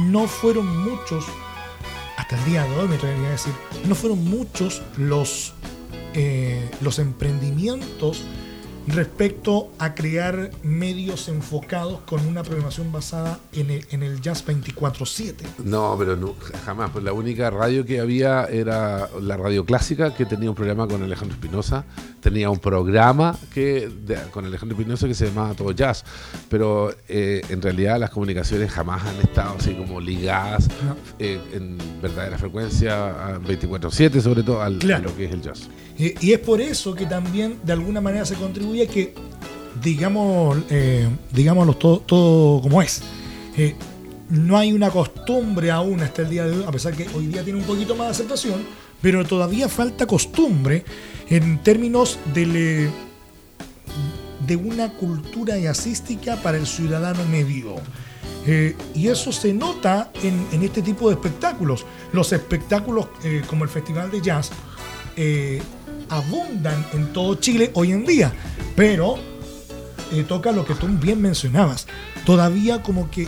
no 0.07 0.27
fueron 0.27 0.67
muchos, 0.89 1.27
hasta 2.17 2.37
el 2.37 2.45
día 2.45 2.65
de 2.65 2.77
hoy 2.77 2.89
me 2.89 2.97
atrevería 2.97 3.29
a 3.29 3.33
decir, 3.33 3.53
no 3.87 3.95
fueron 3.95 4.25
muchos 4.25 4.83
los, 4.97 5.55
eh, 6.15 6.71
los 6.81 6.99
emprendimientos 6.99 8.25
respecto 8.87 9.71
a 9.79 9.95
crear 9.95 10.51
medios 10.63 11.29
enfocados 11.29 12.01
con 12.01 12.27
una 12.27 12.43
programación 12.43 12.91
basada 12.91 13.39
en 13.53 13.71
el, 13.71 13.87
en 13.91 14.03
el 14.03 14.21
jazz 14.21 14.45
24/7. 14.45 15.45
No, 15.65 15.95
pero 15.99 16.17
no, 16.17 16.35
jamás. 16.65 16.91
Pues 16.91 17.05
la 17.05 17.13
única 17.13 17.51
radio 17.51 17.85
que 17.85 18.01
había 18.01 18.45
era 18.47 19.09
la 19.21 19.37
radio 19.37 19.65
clásica, 19.65 20.15
que 20.15 20.27
tenía 20.27 20.51
un 20.51 20.57
programa 20.57 20.89
con 20.89 21.03
Alejandro 21.03 21.35
Espinosa. 21.35 21.85
Tenía 22.23 22.49
un 22.51 22.59
programa 22.61 23.37
que 23.53 23.89
de- 23.89 24.17
con 24.31 24.47
Alejandro 24.47 24.79
Espinosa 24.79 25.07
que 25.09 25.15
se 25.15 25.27
llamaba 25.27 25.55
Todo 25.55 25.73
Jazz. 25.73 26.05
Pero 26.49 26.95
eh, 27.09 27.43
en 27.49 27.61
realidad 27.61 27.99
las 27.99 28.11
comunicaciones 28.11 28.71
jamás 28.71 29.05
han 29.05 29.17
estado 29.21 29.57
así 29.59 29.75
como 29.75 30.01
ligadas 30.01 30.69
No. 30.87 30.97
eh, 31.19 31.41
en 31.53 31.77
verdadera 32.01 32.39
frecuencia, 32.39 33.09
a 33.35 33.39
24-7 33.41 34.21
sobre 34.21 34.43
todo, 34.45 34.63
al, 34.63 34.79
Claro. 34.79 35.09
a 35.09 35.11
lo 35.11 35.17
que 35.17 35.25
es 35.25 35.33
el 35.33 35.43
jazz. 35.43 35.69
Y 35.99 36.33
es 36.33 36.39
por 36.39 36.61
eso 36.61 36.95
que 36.95 37.07
también 37.07 37.59
de 37.65 37.73
alguna 37.73 38.01
manera 38.01 38.25
se 38.25 38.35
contribuye 38.37 38.85
a 38.85 38.87
que, 38.87 39.15
digamos, 39.83 40.59
eh, 40.71 41.09
digámoslo 41.33 41.75
todo, 41.77 41.99
todo 42.01 42.63
como 42.63 42.81
es. 42.83 43.03
No 44.31 44.57
hay 44.57 44.73
una 44.73 44.91
costumbre 44.91 45.71
aún 45.71 46.01
hasta 46.01 46.23
el 46.23 46.31
día 46.31 46.47
de 46.47 46.57
hoy, 46.57 46.65
a 46.67 46.71
pesar 46.71 46.95
que 46.95 47.07
hoy 47.15 47.27
día 47.27 47.43
tiene 47.43 47.59
un 47.59 47.65
poquito 47.67 47.95
más 47.95 48.07
de 48.07 48.11
aceptación, 48.13 48.63
pero 49.03 49.25
todavía 49.27 49.69
falta 49.69 50.07
costumbre 50.07 50.85
en 51.33 51.63
términos 51.63 52.19
eh, 52.35 52.91
de 54.47 54.57
una 54.57 54.93
cultura 54.93 55.59
jazzística 55.59 56.37
para 56.37 56.59
el 56.59 56.67
ciudadano 56.67 57.25
medio. 57.25 57.77
Eh, 58.47 58.77
y 58.95 59.09
eso 59.09 59.33
se 59.33 59.55
nota 59.55 60.11
en, 60.23 60.63
este 60.63 60.83
tipo 60.83 61.09
de 61.09 61.15
espectáculos. 61.15 61.87
Los 62.13 62.33
espectáculos 62.33 63.07
eh, 63.25 63.43
como 63.47 63.65
el 63.65 63.71
Festival 63.71 64.11
de 64.11 64.21
Jazz 64.21 64.51
eh, 65.17 65.63
abundan 66.11 66.85
en 66.93 67.15
todo 67.15 67.37
Chile 67.37 67.71
hoy 67.75 67.93
en 67.93 68.05
día, 68.05 68.33
pero 68.77 69.17
toca 70.29 70.53
lo 70.53 70.67
que 70.67 70.75
tú 70.75 70.87
bien 70.89 71.23
mencionabas. 71.23 71.87
Todavía 72.27 72.83
como 72.83 73.11
que 73.11 73.27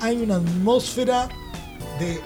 hay 0.00 0.16
una 0.16 0.36
atmósfera 0.36 1.28
de, 2.00 2.22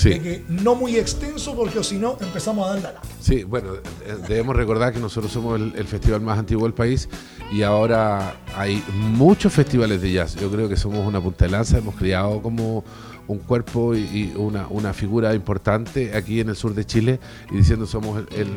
Sí. 0.00 0.08
de 0.10 0.20
que 0.20 0.44
no 0.48 0.74
muy 0.74 0.96
extenso 0.96 1.54
porque 1.54 1.84
si 1.84 1.98
no 1.98 2.16
empezamos 2.20 2.66
a 2.66 2.70
dar 2.70 2.82
la 2.82 2.92
lata. 2.92 3.08
Sí, 3.20 3.44
bueno, 3.44 3.74
eh, 3.74 4.16
debemos 4.26 4.56
recordar 4.56 4.94
que 4.94 4.98
nosotros 4.98 5.30
somos 5.30 5.60
el, 5.60 5.74
el 5.76 5.86
festival 5.86 6.22
más 6.22 6.38
antiguo 6.38 6.64
del 6.64 6.72
país 6.72 7.06
y 7.52 7.62
ahora 7.62 8.36
hay 8.56 8.82
muchos 8.94 9.52
festivales 9.52 10.00
de 10.00 10.12
jazz. 10.12 10.36
Yo 10.36 10.50
creo 10.50 10.70
que 10.70 10.76
somos 10.76 11.06
una 11.06 11.20
punta 11.20 11.44
de 11.44 11.50
lanza, 11.50 11.76
hemos 11.76 11.96
creado 11.96 12.40
como 12.40 12.82
un 13.28 13.38
cuerpo 13.40 13.94
y, 13.94 14.00
y 14.00 14.32
una, 14.36 14.66
una 14.68 14.94
figura 14.94 15.34
importante 15.34 16.16
aquí 16.16 16.40
en 16.40 16.48
el 16.48 16.56
sur 16.56 16.74
de 16.74 16.84
Chile 16.86 17.20
y 17.50 17.56
diciendo 17.58 17.86
somos 17.86 18.24
el, 18.32 18.40
el 18.40 18.48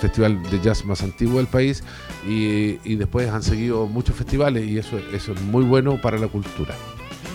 festival 0.00 0.40
de 0.48 0.60
jazz 0.60 0.84
más 0.84 1.02
antiguo 1.02 1.38
del 1.38 1.48
país 1.48 1.82
y, 2.26 2.78
y 2.84 2.94
después 2.94 3.28
han 3.30 3.42
seguido 3.42 3.86
muchos 3.86 4.14
festivales 4.14 4.64
y 4.64 4.78
eso, 4.78 4.96
eso 5.12 5.32
es 5.32 5.42
muy 5.42 5.64
bueno 5.64 6.00
para 6.00 6.18
la 6.18 6.28
cultura. 6.28 6.74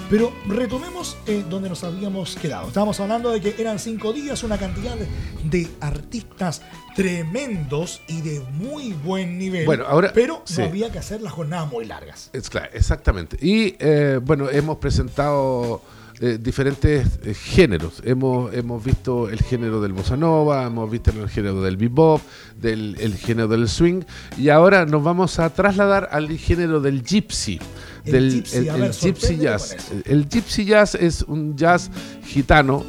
Pero 0.09 0.31
retomemos 0.47 1.17
eh, 1.25 1.43
donde 1.49 1.69
nos 1.69 1.83
habíamos 1.83 2.35
quedado. 2.35 2.67
Estábamos 2.67 2.99
hablando 2.99 3.31
de 3.31 3.41
que 3.41 3.55
eran 3.57 3.79
cinco 3.79 4.13
días, 4.13 4.43
una 4.43 4.57
cantidad 4.57 4.95
de, 4.95 5.67
artistas 5.79 6.61
tremendos 6.95 8.01
y 8.07 8.21
de 8.21 8.39
muy 8.39 8.93
buen 8.93 9.37
nivel. 9.37 9.65
Bueno, 9.65 9.85
ahora- 9.87 10.11
pero 10.13 10.41
sí. 10.45 10.61
no 10.61 10.67
había 10.67 10.91
que 10.91 10.99
hacer 10.99 11.21
las 11.21 11.33
jornadas 11.33 11.71
muy 11.71 11.85
largas. 11.85 12.29
Es 12.33 12.49
claro, 12.49 12.69
exactamente. 12.73 13.37
Y 13.41 13.75
eh, 13.79 14.19
bueno, 14.21 14.49
hemos 14.49 14.77
presentado 14.77 15.81
eh, 16.19 16.37
diferentes 16.39 17.19
eh, 17.23 17.33
géneros. 17.33 18.01
Hemos, 18.05 18.53
hemos 18.53 18.83
visto 18.83 19.29
el 19.29 19.39
género 19.39 19.81
del 19.81 19.93
bossa 19.93 20.15
nova, 20.15 20.65
hemos 20.65 20.89
visto 20.89 21.11
el 21.11 21.29
género 21.29 21.61
del 21.61 21.77
bebop, 21.77 22.21
del 22.59 22.95
el 22.99 23.15
género 23.15 23.47
del 23.47 23.67
swing, 23.67 24.03
y 24.37 24.49
ahora 24.49 24.85
nos 24.85 25.03
vamos 25.03 25.39
a 25.39 25.49
trasladar 25.49 26.09
al 26.11 26.29
género 26.37 26.79
del 26.79 27.03
gypsy. 27.03 27.59
El 28.05 28.43
del 28.43 28.79
ver, 28.79 28.91
gypsy 28.91 29.37
jazz. 29.37 29.75
El 30.05 30.27
gypsy 30.27 30.65
jazz 30.65 30.95
es 30.95 31.21
un 31.21 31.55
jazz 31.55 31.89
gitano 32.25 32.83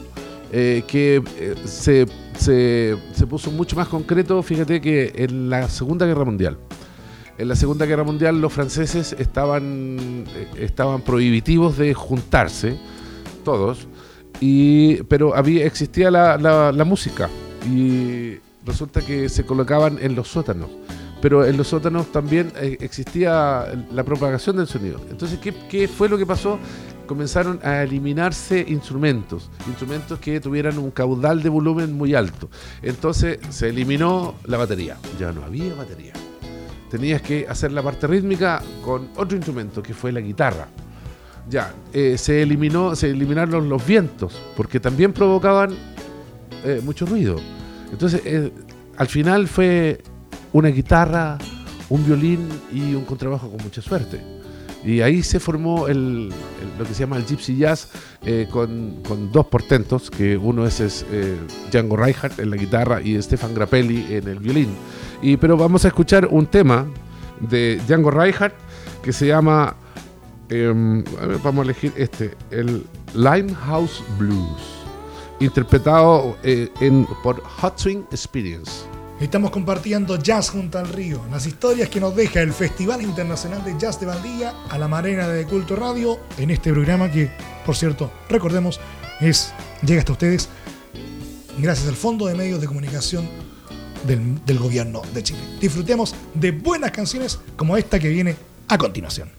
eh, 0.53 0.83
que 0.87 1.23
se, 1.65 2.07
se, 2.39 2.97
se 3.15 3.27
puso 3.27 3.51
mucho 3.51 3.77
más 3.77 3.89
concreto, 3.89 4.43
fíjate 4.43 4.81
que 4.81 5.13
en 5.17 5.51
la 5.51 5.69
Segunda 5.69 6.07
Guerra 6.07 6.25
Mundial. 6.25 6.59
En 7.37 7.49
la 7.49 7.57
Segunda 7.57 7.85
Guerra 7.85 8.05
Mundial 8.05 8.41
los 8.41 8.53
franceses 8.53 9.17
estaban, 9.19 10.25
estaban 10.57 11.03
prohibitivos 11.03 11.77
de 11.77 11.93
juntarse, 11.93 12.79
todos, 13.45 13.87
y, 14.41 14.97
pero 15.05 15.37
había, 15.37 15.65
existía 15.67 16.11
la, 16.11 16.37
la- 16.39 16.73
la 16.73 16.85
música. 16.85 17.29
Y 17.71 18.37
resulta 18.67 19.01
que 19.01 19.29
se 19.29 19.45
colocaban 19.47 19.99
en 20.01 20.15
los 20.15 20.29
sótanos. 20.29 20.71
Pero 21.23 21.47
en 21.47 21.57
los 21.57 21.69
sótanos 21.69 22.13
también 22.13 22.53
eh, 22.61 22.77
existía 22.81 23.67
la 23.93 24.03
propagación 24.05 24.57
del 24.57 24.67
sonido. 24.67 25.01
Entonces, 25.11 25.39
¿qué, 25.39 25.55
¿qué 25.71 25.87
fue 25.89 26.09
lo 26.09 26.19
que 26.19 26.27
pasó? 26.27 26.59
comenzaron 27.07 27.61
a 27.63 27.83
eliminarse 27.83 28.65
instrumentos, 28.67 29.51
instrumentos 29.67 30.19
que 30.19 30.41
tuvieran 30.41 30.79
un 30.79 30.91
caudal 30.91 31.43
de 31.43 31.51
volumen 31.51 31.93
muy 31.93 32.15
alto. 32.15 32.49
Entonces 32.81 33.41
se 33.51 33.69
eliminó 33.69 34.37
la 34.47 34.57
batería, 34.57 34.97
ya 35.21 35.31
no 35.31 35.45
había 35.45 35.75
batería. 35.75 36.15
Tenías 36.91 37.21
que 37.21 37.47
hacer 37.47 37.73
la 37.73 37.83
parte 37.83 38.07
rítmica 38.07 38.63
con 38.83 39.11
otro 39.17 39.37
instrumento, 39.37 39.83
que 39.83 39.93
fue 39.93 40.13
la 40.13 40.21
guitarra. 40.21 40.67
Ya, 41.49 41.75
eh, 41.93 42.17
se 42.17 42.43
eliminó, 42.43 42.97
se 42.97 43.11
eliminaron 43.11 43.69
los 43.69 43.87
vientos, 43.87 44.41
porque 44.57 44.81
también 44.81 45.13
provocaban 45.13 45.75
eh, 46.65 46.81
mucho 46.83 47.05
ruido. 47.07 47.37
Entonces, 47.93 48.23
eh, 48.25 48.51
al 48.97 49.09
final 49.09 49.47
fue 49.47 50.03
una 50.53 50.69
guitarra, 50.69 51.39
un 51.91 52.05
violín 52.07 52.49
y 52.73 52.95
un 52.95 53.05
contrabajo 53.05 53.51
con 53.51 53.63
mucha 53.63 53.83
suerte. 53.83 54.21
Y 54.83 55.01
ahí 55.01 55.23
se 55.23 55.41
formó 55.41 55.89
el, 55.89 56.29
lo 56.79 56.85
que 56.85 56.93
se 56.93 57.01
llama 57.01 57.17
el 57.17 57.25
Gypsy 57.25 57.57
Jazz 57.57 57.89
con, 58.51 59.01
con, 59.07 59.33
dos 59.33 59.47
portentos, 59.47 60.11
que 60.11 60.37
uno 60.37 60.67
es, 60.67 60.81
es 60.81 61.07
Django 61.73 61.97
Reinhardt 61.97 62.39
en 62.39 62.51
la 62.51 62.57
guitarra 62.57 63.01
y 63.01 63.21
Stefan 63.23 63.55
Grappelli 63.55 64.15
en 64.15 64.29
el 64.29 64.41
violín. 64.41 64.69
Y, 65.23 65.39
pero 65.39 65.57
vamos 65.57 65.87
a 65.87 65.89
escuchar 65.89 66.29
un 66.31 66.47
tema 66.47 66.87
de 67.41 67.81
Django 67.87 68.11
Reinhardt 68.11 68.55
que 69.03 69.13
se 69.13 69.27
llama, 69.27 69.77
em, 70.49 71.05
vamos 71.43 71.63
a 71.63 71.65
elegir 71.71 71.93
este, 71.97 72.37
el 72.51 72.85
Limehouse 73.15 74.03
Blues 74.19 74.85
interpretado 75.41 76.37
eh, 76.43 76.69
en, 76.81 77.07
por 77.23 77.43
Hot 77.43 77.79
Swing 77.79 78.05
Experience. 78.11 78.87
Estamos 79.21 79.51
compartiendo 79.53 80.17
Jazz 80.17 80.51
junto 80.51 80.79
al 80.79 80.89
río, 80.89 81.21
las 81.31 81.47
historias 81.47 81.89
que 81.89 82.01
nos 82.01 82.17
deja 82.17 82.41
el 82.41 82.53
Festival 82.53 83.01
Internacional 83.01 83.65
de 83.65 83.75
Jazz 83.79 84.01
de 84.01 84.07
Valdía 84.07 84.53
a 84.69 84.77
la 84.77 84.89
Marena 84.89 85.29
de 85.29 85.45
Culto 85.45 85.77
Radio 85.77 86.19
en 86.37 86.51
este 86.51 86.73
programa 86.73 87.11
que, 87.11 87.31
por 87.65 87.77
cierto, 87.77 88.11
recordemos, 88.29 88.81
es 89.21 89.55
llega 89.83 90.01
hasta 90.01 90.13
ustedes 90.13 90.49
gracias 91.59 91.89
al 91.89 91.95
Fondo 91.95 92.27
de 92.27 92.35
Medios 92.35 92.61
de 92.61 92.67
Comunicación 92.67 93.29
del 94.05 94.59
Gobierno 94.59 95.01
de 95.15 95.23
Chile. 95.23 95.41
Disfrutemos 95.61 96.15
de 96.35 96.51
buenas 96.51 96.91
canciones 96.91 97.39
como 97.57 97.77
esta 97.77 97.99
que 97.99 98.09
viene 98.09 98.37
a 98.69 98.77
continuación. 98.77 99.31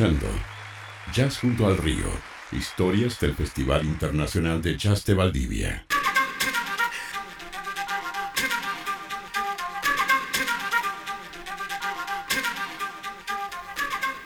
Escuchando 0.00 0.26
Jazz 1.12 1.38
junto 1.40 1.66
al 1.66 1.76
río, 1.76 2.06
historias 2.52 3.20
del 3.20 3.34
Festival 3.34 3.84
Internacional 3.84 4.62
de 4.62 4.74
Jazz 4.78 5.04
de 5.04 5.12
Valdivia. 5.12 5.84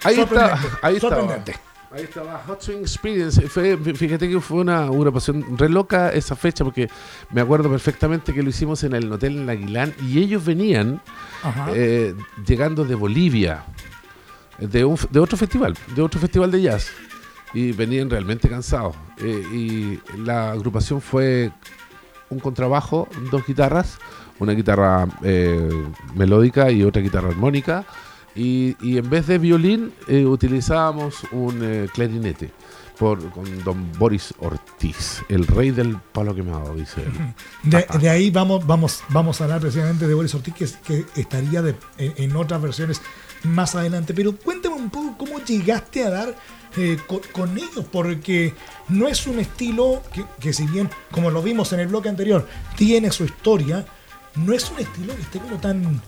Ahí 0.04 0.20
está, 0.20 0.58
ahí 0.82 1.00
sorprendente. 1.00 1.54
Ahí 1.90 2.02
estaba 2.02 2.42
Hot 2.46 2.60
Swing 2.60 2.78
Experience. 2.80 3.40
Fue- 3.48 3.76
fíjate 3.94 4.28
que 4.28 4.40
fue 4.40 4.60
una 4.62 4.84
agrupación 4.84 5.56
re 5.56 5.68
loca 5.68 6.10
esa 6.10 6.34
fecha 6.34 6.64
porque 6.64 6.88
me 7.30 7.40
acuerdo 7.40 7.70
perfectamente 7.70 8.34
que 8.34 8.42
lo 8.42 8.50
hicimos 8.50 8.82
en 8.82 8.94
el 8.94 9.10
hotel 9.12 9.38
en 9.38 9.48
Aguilán 9.50 9.94
y 10.02 10.18
ellos 10.18 10.44
venían 10.44 11.00
eh, 11.72 12.14
llegando 12.44 12.84
de 12.84 12.96
Bolivia, 12.96 13.64
de, 14.58 14.84
un, 14.84 14.98
de 15.10 15.20
otro 15.20 15.36
festival, 15.36 15.76
de 15.94 16.02
otro 16.02 16.20
festival 16.20 16.50
de 16.50 16.62
jazz. 16.62 16.88
Y 17.52 17.70
venían 17.72 18.10
realmente 18.10 18.48
cansados. 18.48 18.96
Eh, 19.18 19.44
y 19.52 20.18
la 20.18 20.50
agrupación 20.52 21.00
fue 21.00 21.52
un 22.28 22.40
contrabajo, 22.40 23.08
dos 23.30 23.46
guitarras, 23.46 23.98
una 24.40 24.52
guitarra 24.52 25.06
eh, 25.22 25.70
melódica 26.16 26.70
y 26.72 26.82
otra 26.82 27.00
guitarra 27.00 27.28
armónica. 27.28 27.84
Y, 28.34 28.76
y 28.80 28.98
en 28.98 29.08
vez 29.08 29.28
de 29.28 29.38
violín 29.38 29.92
eh, 30.08 30.24
utilizábamos 30.26 31.14
un 31.30 31.60
eh, 31.62 31.86
clarinete 31.94 32.50
por, 32.98 33.30
con 33.30 33.44
don 33.62 33.92
Boris 33.98 34.34
Ortiz, 34.38 35.22
el 35.28 35.46
rey 35.46 35.70
del 35.70 35.96
palo 36.12 36.34
quemado, 36.34 36.74
dice 36.74 37.02
él. 37.02 37.12
De, 37.62 37.86
de 38.00 38.08
ahí 38.08 38.30
vamos, 38.32 38.66
vamos, 38.66 39.04
vamos 39.10 39.40
a 39.40 39.44
hablar 39.44 39.60
precisamente 39.60 40.08
de 40.08 40.14
Boris 40.14 40.34
Ortiz, 40.34 40.54
que, 40.54 40.66
que 40.84 41.20
estaría 41.20 41.62
de- 41.62 41.76
en, 41.98 42.12
en 42.16 42.36
otras 42.36 42.60
versiones 42.60 43.00
más 43.44 43.74
adelante. 43.74 44.12
Pero 44.14 44.36
cuéntame 44.36 44.74
un 44.76 44.90
poco 44.90 45.16
cómo 45.18 45.38
llegaste 45.40 46.04
a 46.04 46.10
dar 46.10 46.34
eh, 46.76 46.98
co- 47.06 47.20
con, 47.32 47.56
ellos, 47.56 47.84
porque 47.92 48.54
no 48.88 49.06
es 49.08 49.26
un 49.26 49.38
estilo 49.38 50.02
que, 50.12 50.24
que 50.40 50.52
si 50.52 50.66
bien, 50.66 50.90
como 51.10 51.30
lo 51.30 51.42
vimos 51.42 51.72
en 51.72 51.80
el 51.80 51.86
bloque 51.88 52.08
anterior, 52.08 52.48
tiene 52.76 53.10
su 53.12 53.24
historia, 53.24 53.86
no 54.34 54.52
es 54.52 54.68
un 54.70 54.80
estilo 54.80 55.14
que 55.14 55.22
esté 55.22 55.38
como 55.38 55.56
tan, 55.58 56.00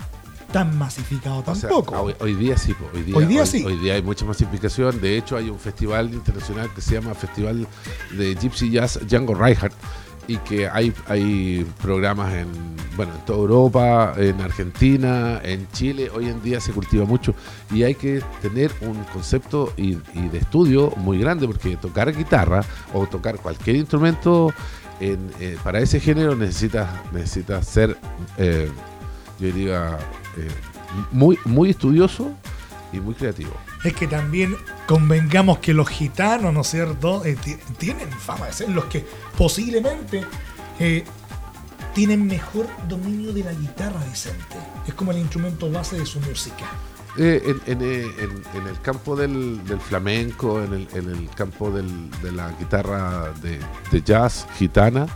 tan 0.53 0.77
masificado 0.77 1.45
O 1.47 1.55
sea, 1.55 1.69
tampoco. 1.69 2.01
hoy, 2.01 2.15
hoy 2.19 2.35
día 2.35 2.57
sí, 2.59 2.75
hoy 2.93 3.03
día, 3.03 3.17
Hoy 3.17 3.27
día 3.27 3.47
sí. 3.47 3.65
Hoy 3.65 3.77
día 3.79 3.95
hay 3.95 4.03
mucha 4.03 4.25
masificación. 4.25 5.01
De 5.01 5.17
hecho, 5.17 5.37
hay 5.37 5.51
un 5.51 5.59
festival 5.61 6.13
internacional 6.13 6.73
que 6.75 6.81
se 6.81 6.95
llama 6.95 7.15
Festival 7.15 7.69
de 8.11 8.35
Gypsy 8.35 8.71
Jazz 8.71 8.99
Django 9.07 9.35
Reinhardt 9.35 9.75
y 10.29 10.37
que 10.39 10.69
hay, 10.69 10.93
hay 11.07 11.67
programas 11.83 12.35
en, 12.35 12.49
bueno, 12.97 13.13
en 13.15 13.25
toda 13.25 13.39
Europa, 13.39 14.15
en 14.17 14.41
Argentina, 14.41 15.41
en 15.43 15.69
Chile. 15.73 16.11
Hoy 16.15 16.29
en 16.29 16.43
día 16.43 16.61
se 16.61 16.73
cultiva 16.73 17.05
mucho 17.05 17.35
y 17.71 17.83
hay 17.83 17.95
que 17.95 18.23
tener 18.43 18.73
un 18.81 19.03
concepto 19.13 19.73
y, 19.77 19.99
y 20.15 20.29
de 20.31 20.39
estudio 20.39 20.93
muy 20.97 21.19
grande 21.19 21.47
porque 21.47 21.77
tocar 21.77 22.15
guitarra 22.15 22.65
o 22.93 23.07
tocar 23.07 23.37
cualquier 23.37 23.77
instrumento 23.77 24.53
en, 25.01 25.31
eh, 25.41 25.57
para 25.63 25.81
ese 25.81 26.01
género 26.01 26.35
necesitas 26.35 26.89
necesita 27.13 27.63
ser, 27.63 27.97
eh, 28.39 28.71
yo 29.39 29.47
diría, 29.47 29.99
eh, 30.37 30.49
muy, 31.13 31.39
muy 31.45 31.71
estudioso 31.71 32.33
y 32.93 33.01
muy 33.01 33.15
creativo. 33.15 33.53
Es 33.87 33.95
que 33.95 34.09
también 34.09 34.57
convengamos 34.89 35.59
que 35.61 35.73
los 35.73 35.89
gitanos, 35.89 36.53
¿no 36.53 36.63
es 36.63 36.67
cierto?, 36.67 37.25
Eh, 37.25 37.37
ti- 37.37 37.57
tienen 37.79 38.11
fama 38.11 38.47
de 38.47 38.53
ser 38.53 38.69
los 38.71 38.87
que 38.87 39.07
posiblemente 39.39 40.25
eh, 40.81 41.05
tienen 41.95 42.27
mejor 42.27 42.67
dominio 42.89 43.33
de 43.33 43.45
la 43.45 43.53
guitarra 43.53 44.01
decente. 44.11 44.57
Es 44.89 44.95
como 44.95 45.13
el 45.13 45.19
instrumento 45.19 45.71
base 45.71 45.97
de 45.99 46.05
su 46.05 46.19
música. 46.21 46.67
Eh, 47.17 47.55
en, 47.67 47.81
el 47.81 48.81
campo 48.83 49.15
del, 49.15 49.61
flamenco, 49.89 50.61
en 50.63 50.73
el, 50.93 51.31
campo 51.37 51.71
de 51.71 52.33
la 52.33 52.51
guitarra 52.59 53.33
de, 53.41 54.03
jazz 54.03 54.47
gitana, 54.59 55.07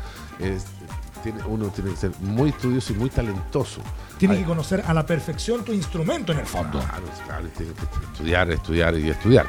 uno 1.49 1.67
tiene 1.69 1.91
que 1.91 1.97
ser 1.97 2.13
muy 2.21 2.51
estudioso 2.51 2.93
y 2.93 2.97
muy 2.97 3.11
talentoso. 3.11 3.83
Tienes 4.21 4.37
Ay, 4.37 4.43
que 4.45 4.49
conocer 4.49 4.85
a 4.87 4.95
la 4.95 5.05
perfección 5.05 5.65
tu 5.65 5.73
instrumento 5.73 6.31
en 6.33 6.39
el 6.41 6.47
fondo. 6.47 6.79
Claro, 6.79 7.05
claro, 7.27 7.47
y 7.47 7.51
tiene 7.57 7.73
que 7.73 8.05
estudiar, 8.13 8.51
estudiar 8.51 8.95
y 8.99 9.09
estudiar. 9.11 9.47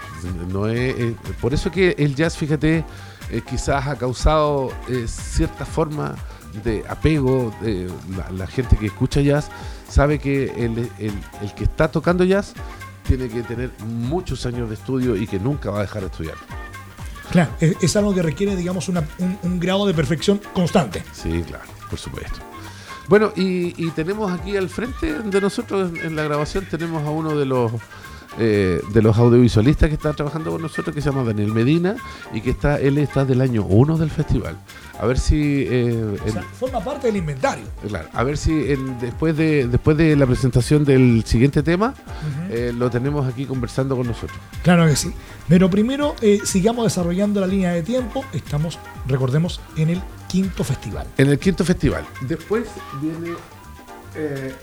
No 0.49 0.67
es, 0.67 0.95
eh, 0.97 1.15
por 1.39 1.53
eso 1.53 1.69
que 1.69 1.93
el 1.99 2.15
jazz, 2.15 2.37
fíjate, 2.37 2.83
eh, 3.29 3.41
quizás 3.47 3.85
ha 3.85 3.95
causado 3.97 4.71
eh, 4.87 5.05
cierta 5.07 5.65
forma 5.65 6.15
de 6.63 6.83
apego. 6.87 7.53
de 7.61 7.87
la, 8.17 8.29
la 8.31 8.47
gente 8.47 8.77
que 8.77 8.85
escucha 8.87 9.19
jazz 9.21 9.49
sabe 9.89 10.17
que 10.19 10.45
el, 10.45 10.89
el- 10.99 11.19
el 11.41 11.53
que 11.53 11.65
está 11.65 11.91
tocando 11.91 12.23
jazz 12.23 12.53
tiene 13.05 13.27
que 13.27 13.41
tener 13.43 13.71
muchos 13.85 14.45
años 14.45 14.69
de 14.69 14.75
estudio 14.75 15.17
y 15.17 15.27
que 15.27 15.37
nunca 15.37 15.69
va 15.69 15.79
a 15.79 15.81
dejar 15.81 16.01
de 16.03 16.07
estudiar. 16.07 16.35
Claro, 17.29 17.51
es, 17.59 17.75
es 17.81 17.95
algo 17.97 18.13
que 18.15 18.21
requiere, 18.21 18.55
digamos, 18.55 18.87
una- 18.87 19.03
un, 19.19 19.37
un 19.43 19.59
grado 19.59 19.85
de 19.85 19.93
perfección 19.93 20.39
constante. 20.53 21.03
Sí, 21.11 21.43
claro, 21.45 21.65
por 21.89 21.99
supuesto. 21.99 22.39
Bueno, 23.07 23.31
y, 23.35 23.73
y 23.83 23.91
tenemos 23.91 24.31
aquí 24.31 24.55
al 24.57 24.69
frente 24.69 25.21
de 25.23 25.41
nosotros 25.41 25.89
en, 25.89 26.05
en 26.05 26.15
la 26.15 26.23
grabación, 26.23 26.65
tenemos 26.69 27.03
a 27.05 27.09
uno 27.09 27.35
de 27.37 27.45
los 27.45 27.71
eh, 28.39 28.81
de 28.93 29.01
los 29.01 29.17
audiovisualistas 29.17 29.89
que 29.89 29.95
está 29.95 30.13
trabajando 30.13 30.51
con 30.51 30.61
nosotros, 30.61 30.95
que 30.95 31.01
se 31.01 31.09
llama 31.09 31.25
Daniel 31.25 31.51
Medina, 31.53 31.97
y 32.33 32.39
que 32.39 32.51
está, 32.51 32.79
él 32.79 32.97
está 32.97 33.25
del 33.25 33.41
año 33.41 33.65
1 33.65 33.97
del 33.97 34.09
festival. 34.09 34.55
A 34.97 35.05
ver 35.05 35.19
si 35.19 35.65
eh, 35.67 36.01
O 36.23 36.27
en- 36.27 36.31
sea, 36.33 36.41
forma 36.57 36.79
parte 36.81 37.07
del 37.07 37.17
inventario. 37.17 37.65
claro, 37.85 38.07
a 38.13 38.23
ver 38.23 38.37
si 38.37 38.71
en- 38.71 38.97
después 39.01 39.35
de 39.35 39.67
después 39.67 39.97
de 39.97 40.15
la 40.15 40.25
presentación 40.25 40.85
del 40.85 41.23
siguiente 41.25 41.61
tema, 41.61 41.93
eh, 42.49 42.71
lo 42.73 42.89
tenemos 42.89 43.27
aquí 43.27 43.45
conversando 43.45 43.97
con 43.97 44.07
nosotros. 44.07 44.39
Claro 44.63 44.85
que 44.87 44.95
sí. 44.95 45.11
Pero 45.49 45.69
primero 45.69 46.15
sigamos 46.45 46.85
desarrollando 46.85 47.41
la 47.41 47.47
línea 47.47 47.71
de 47.73 47.83
tiempo. 47.83 48.23
Estamos, 48.31 48.79
recordemos, 49.09 49.59
en 49.75 49.89
el 49.89 50.01
quinto 50.31 50.63
festival. 50.63 51.07
En 51.17 51.29
el 51.29 51.37
quinto 51.39 51.63
festival. 51.65 52.05
Después 52.21 52.67
viene. 53.01 53.35
eh, 54.15 54.53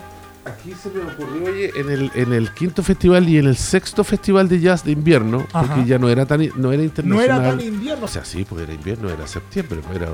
aquí 0.45 0.73
se 0.83 0.89
me 0.91 1.03
ocurrió, 1.11 1.51
oye, 1.53 1.73
en 1.77 1.91
el, 1.91 2.11
en 2.15 2.33
el 2.33 2.53
quinto 2.55 2.83
festival 2.83 3.29
y 3.29 3.37
en 3.39 3.47
el 3.47 3.57
sexto 3.57 4.03
festival 4.05 4.49
de 4.49 4.61
jazz 4.61 4.83
de 4.85 4.93
invierno, 4.93 5.47
Ajá. 5.53 5.75
porque 5.75 5.89
ya 5.89 5.99
no 5.99 6.09
era 6.09 6.25
tan 6.27 6.41
no 6.57 6.73
era 6.73 6.79
No 6.79 6.85
internacional. 6.85 7.41
era 7.41 7.51
tan 7.51 7.61
invierno. 7.61 8.05
O 8.05 8.09
sea, 8.09 8.25
sí, 8.25 8.47
porque 8.49 8.65
era 8.65 8.73
invierno, 8.73 9.11
era 9.11 9.27
septiembre, 9.27 9.81
pues 9.85 9.97
era 9.97 10.09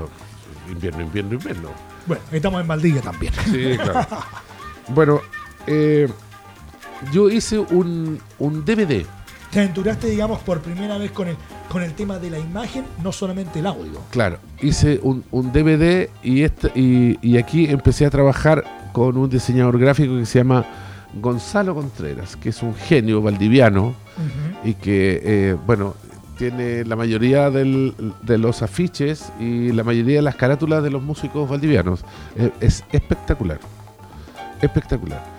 invierno, 0.69 1.01
invierno, 1.03 1.33
invierno. 1.35 1.69
Bueno, 2.05 2.21
estamos 2.31 2.59
en 2.61 2.67
Valdivia 2.67 3.01
también. 3.01 3.33
Sí, 3.45 3.77
claro. 3.77 4.07
bueno, 4.89 5.21
eh, 5.67 6.07
yo 7.13 7.29
hice 7.29 7.59
un, 7.59 8.19
un 8.39 8.65
DVD. 8.65 9.05
Te 9.55 9.61
aventuraste, 9.61 10.07
digamos, 10.09 10.39
por 10.41 10.59
primera 10.59 10.97
vez 10.97 11.11
con 11.11 11.29
el, 11.29 11.37
con 11.71 11.81
el 11.81 11.93
tema 11.93 12.19
de 12.19 12.29
la 12.29 12.37
imagen, 12.39 12.83
no 13.01 13.13
solamente 13.13 13.59
el 13.59 13.67
audio. 13.67 14.01
Claro, 14.11 14.37
hice 14.61 14.99
un, 15.01 15.23
un 15.31 15.53
DVD 15.53 16.09
y, 16.21 16.41
este, 16.43 16.71
y, 16.75 17.17
y 17.21 17.37
aquí 17.37 17.65
empecé 17.69 18.05
a 18.05 18.09
trabajar 18.09 18.65
con 18.91 19.15
un 19.15 19.29
diseñador 19.29 19.79
gráfico 19.79 20.17
que 20.17 20.25
se 20.25 20.39
llama 20.39 20.65
Gonzalo 21.21 21.73
Contreras, 21.73 22.35
que 22.35 22.49
es 22.49 22.61
un 22.63 22.75
genio 22.75 23.21
valdiviano 23.21 23.95
y 24.65 24.73
que, 24.73 25.21
eh, 25.23 25.55
bueno, 25.65 25.95
tiene 26.37 26.83
la 26.83 26.97
mayoría 26.97 27.49
del- 27.49 27.95
de 28.23 28.37
los 28.37 28.61
afiches 28.61 29.31
y 29.39 29.71
la 29.71 29.85
mayoría 29.85 30.17
de 30.17 30.21
las 30.21 30.35
carátulas 30.35 30.83
de 30.83 30.89
los 30.89 31.01
músicos 31.01 31.49
valdivianos. 31.49 32.03
Eh, 32.35 32.51
es 32.59 32.83
espectacular, 32.91 33.59
espectacular. 34.61 35.34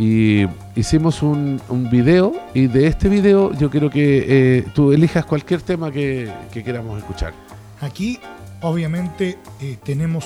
Y 0.00 0.46
hicimos 0.76 1.24
un, 1.24 1.60
un 1.68 1.90
video 1.90 2.32
y 2.54 2.68
de 2.68 2.86
este 2.86 3.08
video 3.08 3.52
yo 3.54 3.68
quiero 3.68 3.90
que 3.90 4.58
eh, 4.58 4.64
tú 4.72 4.92
elijas 4.92 5.26
cualquier 5.26 5.60
tema 5.60 5.90
que, 5.90 6.32
que 6.52 6.62
queramos 6.62 6.98
escuchar. 6.98 7.34
Aquí, 7.80 8.20
obviamente, 8.60 9.38
eh, 9.60 9.76
tenemos 9.82 10.24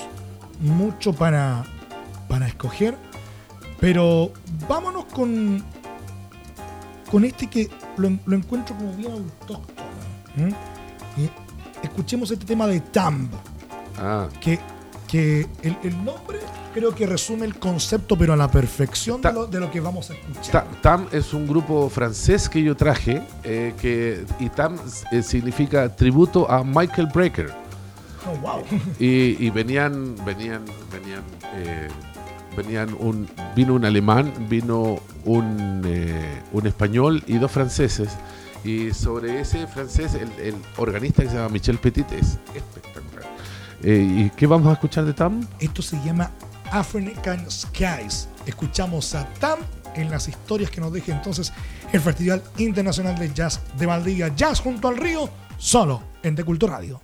mucho 0.60 1.14
para, 1.14 1.64
para 2.28 2.46
escoger, 2.48 2.98
pero 3.80 4.30
vámonos 4.68 5.06
con, 5.06 5.64
con 7.10 7.24
este 7.24 7.46
que 7.46 7.70
lo, 7.96 8.10
lo 8.26 8.36
encuentro 8.36 8.76
como 8.76 8.92
bien 8.94 9.12
autóctono. 9.12 10.54
Y 11.16 11.30
escuchemos 11.82 12.30
este 12.30 12.44
tema 12.44 12.66
de 12.66 12.80
Tamb, 12.80 13.30
Ah, 13.98 14.28
que, 14.38 14.58
que 15.08 15.46
el, 15.62 15.76
el 15.82 16.04
nombre 16.04 16.40
creo 16.72 16.94
que 16.94 17.06
resume 17.06 17.46
el 17.46 17.58
concepto, 17.58 18.16
pero 18.16 18.32
a 18.32 18.36
la 18.36 18.50
perfección 18.50 19.20
de 19.20 19.32
lo, 19.32 19.46
de 19.46 19.60
lo 19.60 19.70
que 19.70 19.80
vamos 19.80 20.10
a 20.10 20.14
escuchar. 20.14 20.64
Ta- 20.64 20.80
TAM 20.80 21.06
es 21.12 21.32
un 21.32 21.46
grupo 21.46 21.88
francés 21.88 22.48
que 22.48 22.62
yo 22.62 22.76
traje 22.76 23.22
eh, 23.44 23.74
que, 23.80 24.24
y 24.40 24.48
TAM 24.48 24.76
eh, 25.10 25.22
significa 25.22 25.94
tributo 25.94 26.50
a 26.50 26.64
Michael 26.64 27.08
Brecker. 27.12 27.52
Oh, 28.26 28.36
wow. 28.40 28.62
Y, 28.98 29.44
y 29.44 29.50
venían, 29.50 30.14
venían, 30.24 30.64
venían, 30.92 31.22
eh, 31.56 31.88
venían 32.56 32.94
un, 32.98 33.28
vino 33.56 33.74
un 33.74 33.84
alemán, 33.84 34.32
vino 34.48 35.00
un, 35.24 35.82
un 36.52 36.66
español 36.66 37.22
y 37.26 37.38
dos 37.38 37.50
franceses. 37.50 38.10
Y 38.64 38.92
sobre 38.92 39.40
ese 39.40 39.66
francés, 39.66 40.14
el, 40.14 40.30
el 40.40 40.54
organista 40.76 41.24
que 41.24 41.30
se 41.30 41.34
llama 41.34 41.48
Michel 41.48 41.78
Petit 41.78 42.12
es 42.12 42.38
espectacular. 42.54 43.28
Eh, 43.82 44.06
¿Y 44.26 44.30
qué 44.36 44.46
vamos 44.46 44.68
a 44.68 44.74
escuchar 44.74 45.04
de 45.04 45.12
TAM? 45.12 45.44
Esto 45.58 45.82
se 45.82 45.96
llama 46.04 46.30
African 46.72 47.48
Skies. 47.50 48.28
Escuchamos 48.46 49.14
a 49.14 49.24
Tam 49.34 49.60
en 49.94 50.10
las 50.10 50.26
historias 50.26 50.70
que 50.70 50.80
nos 50.80 50.92
deje 50.92 51.12
entonces 51.12 51.52
el 51.92 52.00
Festival 52.00 52.42
Internacional 52.58 53.18
de 53.18 53.32
Jazz 53.32 53.60
de 53.78 53.86
Valdivia. 53.86 54.34
Jazz 54.34 54.60
junto 54.60 54.88
al 54.88 54.96
río, 54.96 55.28
solo 55.58 56.02
en 56.22 56.34
The 56.34 56.44
Cultura 56.44 56.78
Radio. 56.78 57.00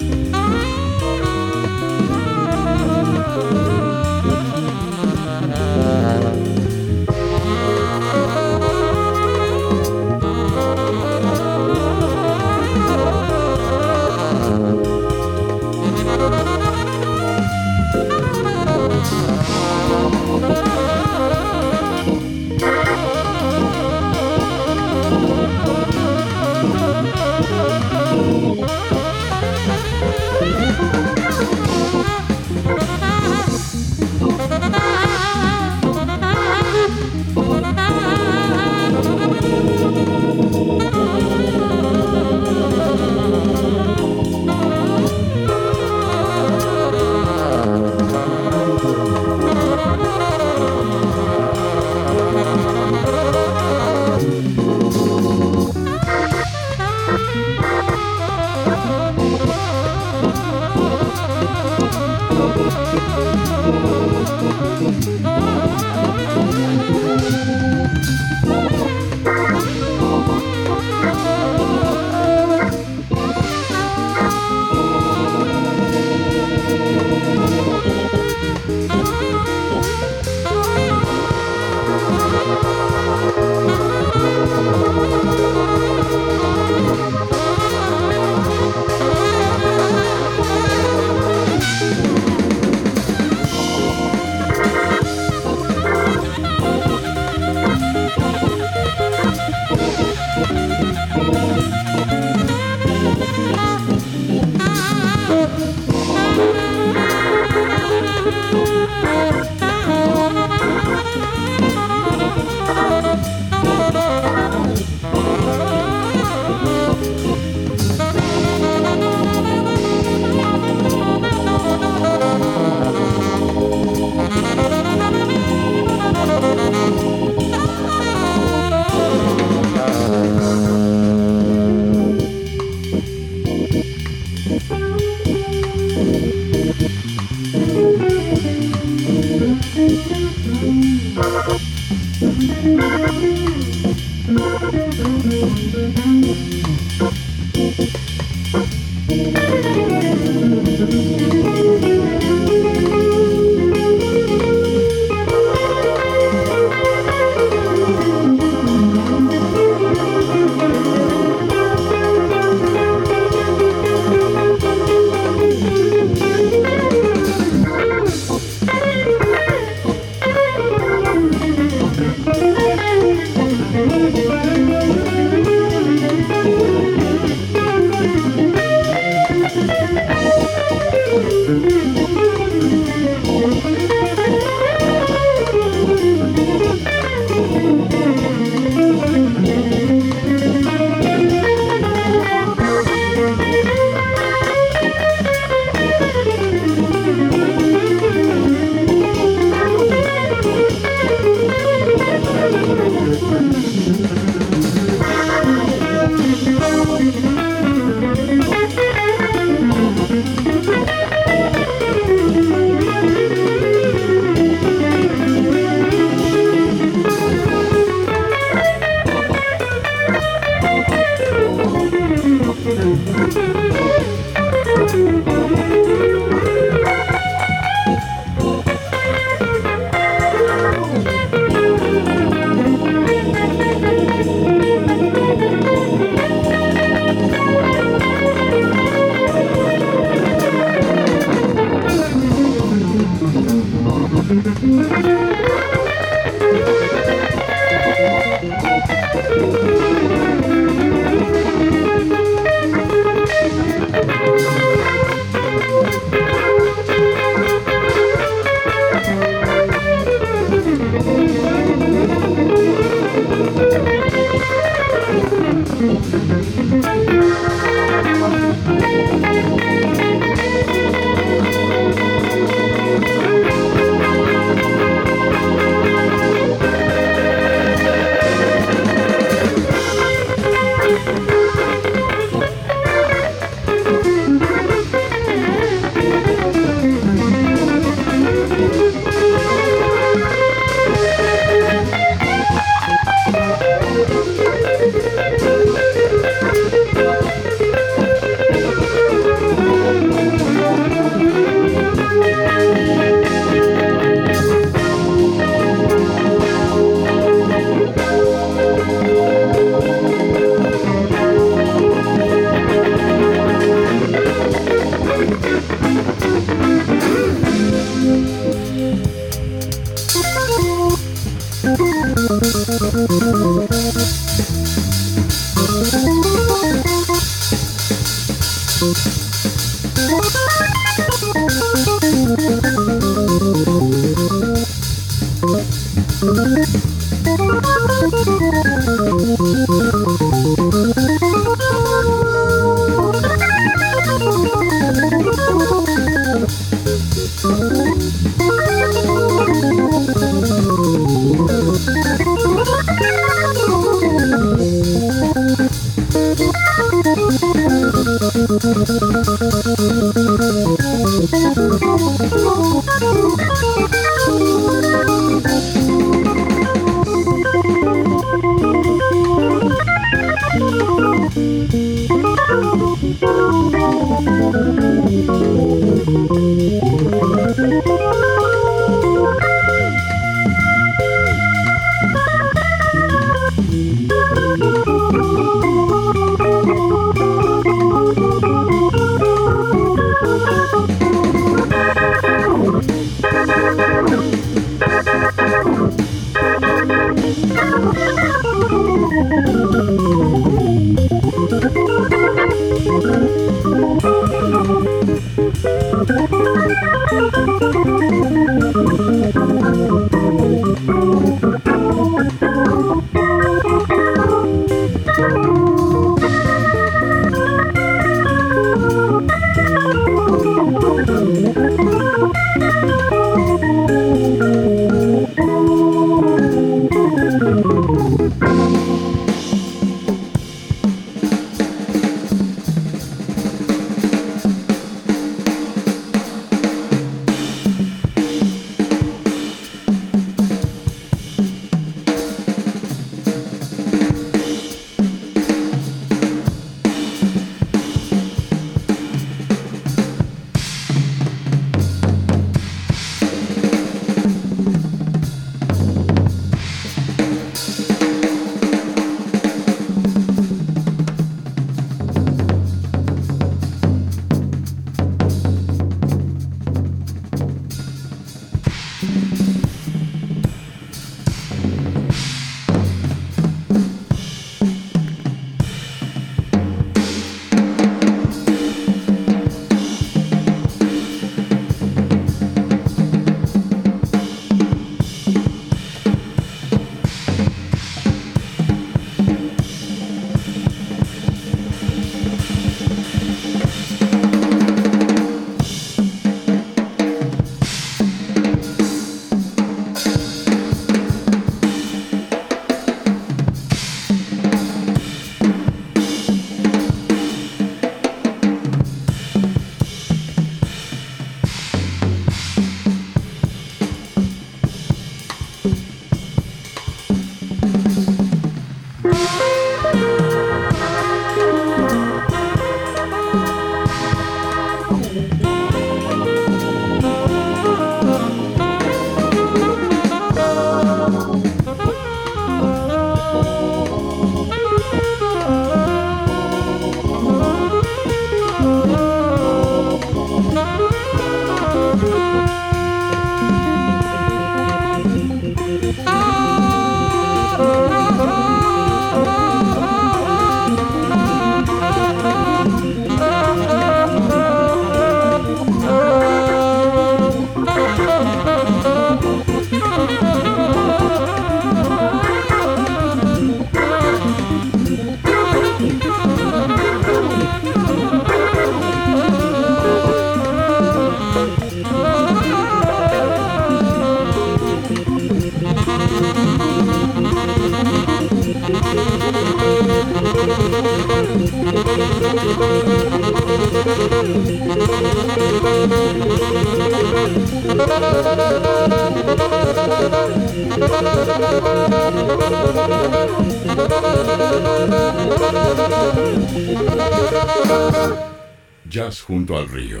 Jazz 598.88 599.22
junto 599.22 599.56
al 599.56 599.68
río. 599.68 600.00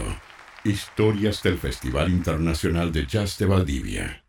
Historias 0.64 1.42
del 1.42 1.58
Festival 1.58 2.10
Internacional 2.10 2.92
de 2.92 3.06
Jazz 3.06 3.38
de 3.38 3.46
Valdivia. 3.46 4.24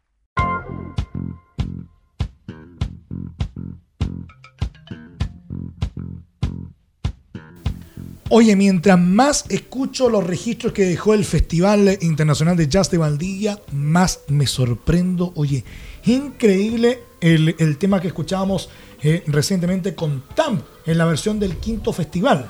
Oye, 8.32 8.56
mientras 8.56 9.00
más 9.00 9.46
escucho 9.50 10.08
los 10.08 10.24
registros 10.24 10.72
que 10.72 10.86
dejó 10.86 11.16
el 11.16 11.26
Festival 11.26 11.98
Internacional 12.02 12.56
de 12.56 12.68
Jazz 12.68 12.92
de 12.92 13.00
Valdivia, 13.00 13.60
más 13.72 14.20
me 14.28 14.46
sorprendo. 14.46 15.34
Oye, 15.36 15.64
increíble 16.06 17.04
el, 17.22 17.78
tema 17.78 18.00
que 18.00 18.08
escuchábamos 18.08 18.70
eh, 19.02 19.24
recientemente 19.28 19.96
con 19.96 20.24
TAM 20.36 20.62
en 20.86 20.98
la 20.98 21.06
versión 21.06 21.40
del 21.40 21.58
quinto 21.58 21.94
festival. 21.94 22.50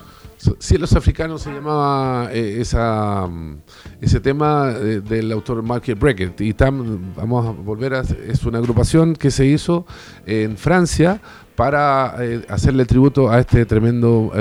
Cielos 0.60 0.94
Africanos 0.94 1.42
se 1.42 1.52
llamaba 1.52 2.30
eh, 2.32 2.62
esa, 2.62 3.28
mm, 3.28 3.58
ese 4.00 4.22
tema 4.22 4.74
eh, 4.74 5.02
del 5.02 5.32
autor 5.34 5.62
Mark 5.62 5.84
Brackett. 6.00 6.40
Y 6.40 6.54
TAM, 6.54 7.14
vamos 7.16 7.46
a 7.46 7.52
volver 7.52 7.94
a. 7.94 8.02
Es 8.02 8.46
una 8.46 8.60
agrupación 8.60 9.16
que 9.16 9.32
se 9.32 9.46
hizo 9.46 9.86
en 10.26 10.56
Francia 10.56 11.20
para 11.56 12.16
eh, 12.20 12.46
hacerle 12.48 12.86
tributo 12.86 13.30
a 13.30 13.40
este 13.40 13.66
tremendo 13.66 14.32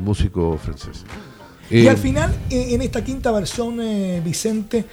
músico 0.00 0.56
francés. 0.58 1.04
Y 1.70 1.88
al 1.88 1.96
final, 1.96 2.32
en 2.50 2.80
esta 2.80 3.02
quinta 3.02 3.32
versión, 3.32 3.78
Vicente, 4.24 4.84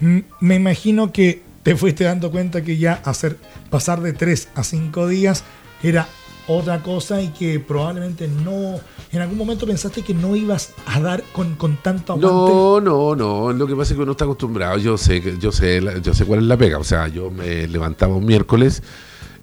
me 0.00 0.54
imagino 0.54 1.12
que 1.12 1.42
te 1.66 1.74
fuiste 1.74 2.04
dando 2.04 2.30
cuenta 2.30 2.62
que 2.62 2.76
ya 2.76 2.92
hacer 3.04 3.38
pasar 3.70 4.00
de 4.00 4.12
tres 4.12 4.48
a 4.54 4.62
cinco 4.62 5.08
días 5.08 5.42
era 5.82 6.06
otra 6.46 6.80
cosa 6.80 7.20
y 7.20 7.30
que 7.30 7.58
probablemente 7.58 8.28
no, 8.28 8.78
en 9.10 9.20
algún 9.20 9.36
momento 9.36 9.66
pensaste 9.66 10.02
que 10.02 10.14
no 10.14 10.36
ibas 10.36 10.74
a 10.86 11.00
dar 11.00 11.24
con, 11.32 11.56
con 11.56 11.76
tanto 11.78 12.12
aguante. 12.12 12.30
No, 12.30 12.80
no, 12.80 13.16
no, 13.16 13.52
lo 13.52 13.66
que 13.66 13.74
pasa 13.74 13.94
es 13.94 13.96
que 13.96 14.02
uno 14.04 14.12
está 14.12 14.26
acostumbrado, 14.26 14.78
yo 14.78 14.96
sé, 14.96 15.20
yo 15.40 15.50
sé, 15.50 15.82
yo 16.04 16.14
sé 16.14 16.24
cuál 16.24 16.38
es 16.38 16.44
la 16.44 16.56
pega, 16.56 16.78
o 16.78 16.84
sea, 16.84 17.08
yo 17.08 17.32
me 17.32 17.66
levantaba 17.66 18.14
un 18.14 18.24
miércoles 18.24 18.80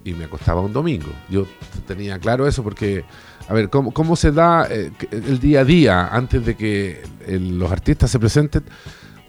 y 0.02 0.14
me 0.14 0.24
acostaba 0.24 0.62
un 0.62 0.72
domingo. 0.72 1.12
Yo 1.28 1.46
tenía 1.86 2.18
claro 2.18 2.48
eso 2.48 2.62
porque, 2.62 3.04
a 3.46 3.52
ver, 3.52 3.68
¿cómo, 3.68 3.92
cómo 3.92 4.16
se 4.16 4.32
da 4.32 4.66
eh, 4.70 4.92
el 5.10 5.40
día 5.40 5.60
a 5.60 5.64
día 5.66 6.06
antes 6.06 6.46
de 6.46 6.56
que 6.56 7.02
los 7.28 7.70
artistas 7.70 8.10
se 8.10 8.18
presenten? 8.18 8.64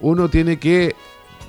Uno 0.00 0.30
tiene 0.30 0.58
que 0.58 0.94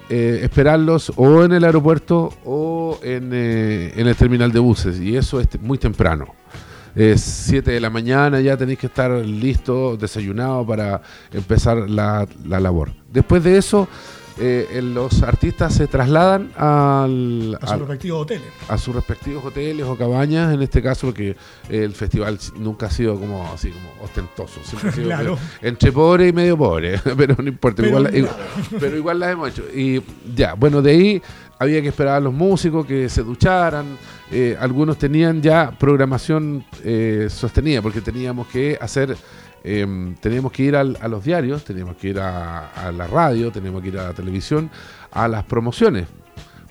eh, 0.10 0.40
esperarlos 0.44 1.12
o 1.16 1.44
en 1.44 1.52
el 1.52 1.64
aeropuerto 1.64 2.34
o 2.46 3.00
en, 3.04 3.32
eh, 3.34 3.94
en, 3.96 4.08
el 4.08 4.16
terminal 4.16 4.52
de 4.52 4.60
buses 4.60 5.00
y 5.00 5.18
eso 5.18 5.40
es 5.40 5.48
muy 5.62 5.78
temprano. 5.78 6.34
Es 6.96 7.22
7 7.22 7.72
de 7.72 7.80
la 7.80 7.90
mañana, 7.90 8.40
ya 8.40 8.58
tenéis 8.58 8.80
que 8.80 8.88
estar 8.88 9.12
listo, 9.12 9.98
desayunado 9.98 10.66
para 10.66 11.02
empezar 11.32 11.90
la, 11.90 12.28
la 12.46 12.60
labor. 12.60 12.92
Después 13.12 13.44
de 13.44 13.58
eso, 13.58 13.88
eh, 14.40 14.82
los 14.84 15.24
artistas 15.24 15.74
se 15.74 15.88
trasladan 15.88 16.52
al, 16.56 17.58
a 17.60 17.68
sus 17.68 17.80
respectivos 17.80 18.22
hoteles. 18.22 18.48
A 18.68 18.78
sus 18.78 18.96
respectivos 18.96 19.46
hoteles 19.46 19.86
o 19.86 19.96
cabañas, 19.96 20.54
en 20.54 20.62
este 20.62 20.82
caso, 20.82 21.08
porque 21.08 21.36
el 21.70 21.94
festival 21.94 22.38
nunca 22.58 22.88
ha 22.88 22.92
sido 22.92 23.20
como 23.20 23.52
así 23.52 23.72
como 23.72 23.90
ostentoso, 24.04 24.60
siempre 24.64 24.90
ha 24.90 25.20
sido 25.22 25.38
entre 25.62 25.92
pobre 25.92 26.28
y 26.28 26.34
medio 26.34 26.58
pobre, 26.58 27.00
pero 27.18 27.36
no 27.38 27.48
importa, 27.48 27.84
pero 27.84 27.88
igual, 27.88 28.30
pero 28.80 28.98
igual 28.98 29.20
las 29.20 29.32
hemos 29.32 29.50
hecho. 29.50 29.64
Y 29.74 30.02
ya, 30.36 30.54
bueno, 30.54 30.82
de 30.82 30.92
ahí 30.92 31.22
había 31.60 31.82
que 31.82 31.88
esperar 31.88 32.16
a 32.16 32.20
los 32.20 32.34
músicos 32.34 32.86
que 32.86 33.10
se 33.10 33.24
ducharan, 33.24 33.98
eh, 34.32 34.56
algunos 34.60 34.98
tenían 34.98 35.42
ya 35.42 35.72
programación 35.72 36.64
eh, 36.84 37.28
sostenida, 37.30 37.82
porque 37.82 38.02
teníamos 38.02 38.48
que 38.48 38.78
hacer 38.80 39.18
eh, 39.70 40.16
teníamos 40.22 40.54
que 40.54 40.64
ir 40.64 40.76
a 40.78 40.84
los 40.84 41.24
diarios, 41.26 41.66
teníamos 41.66 41.98
que 41.98 42.10
ir 42.10 42.20
a, 42.20 42.92
la 42.96 43.06
radio, 43.06 43.52
teníamos 43.52 43.82
que 43.82 43.90
ir 43.90 44.00
a 44.00 44.04
la 44.04 44.14
televisión, 44.14 44.72
a 45.12 45.28
las 45.28 45.44
promociones. 45.44 46.08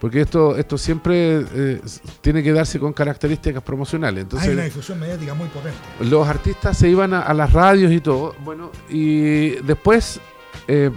Porque 0.01 0.23
esto, 0.23 0.57
esto 0.57 0.79
siempre 0.79 1.45
eh, 1.55 1.81
tiene 2.23 2.43
que 2.43 2.53
darse 2.53 2.79
con 2.79 2.95
características 2.95 3.63
promocionales. 3.63 4.23
Entonces, 4.23 4.49
Hay 4.49 4.55
una 4.55 4.65
difusión 4.65 4.99
mediática 4.99 5.35
muy 5.35 5.49
potente. 5.49 5.77
Los 6.01 6.27
artistas 6.27 6.79
se 6.79 6.89
iban 6.89 7.13
a, 7.13 7.33
las 7.35 7.53
radios 7.53 7.93
y 7.93 8.01
todo. 8.01 8.35
Bueno, 8.43 8.71
y 8.89 9.51
después, 9.63 10.21
eh, 10.67 10.91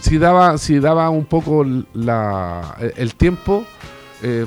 si, 0.00 0.18
daba, 0.18 0.58
si 0.58 0.78
daba 0.78 1.10
un 1.10 1.24
poco 1.24 1.64
la, 1.94 2.76
el 2.96 3.14
tiempo, 3.16 3.64
eh, 4.22 4.46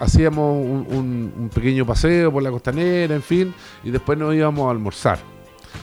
hacíamos 0.00 0.56
un, 0.56 1.32
un, 1.36 1.48
pequeño 1.50 1.86
paseo 1.86 2.32
por 2.32 2.42
la 2.42 2.50
costanera, 2.50 3.14
en 3.14 3.22
fin, 3.22 3.54
y 3.84 3.90
después 3.90 4.18
nos 4.18 4.34
íbamos 4.34 4.66
a 4.66 4.70
almorzar 4.70 5.18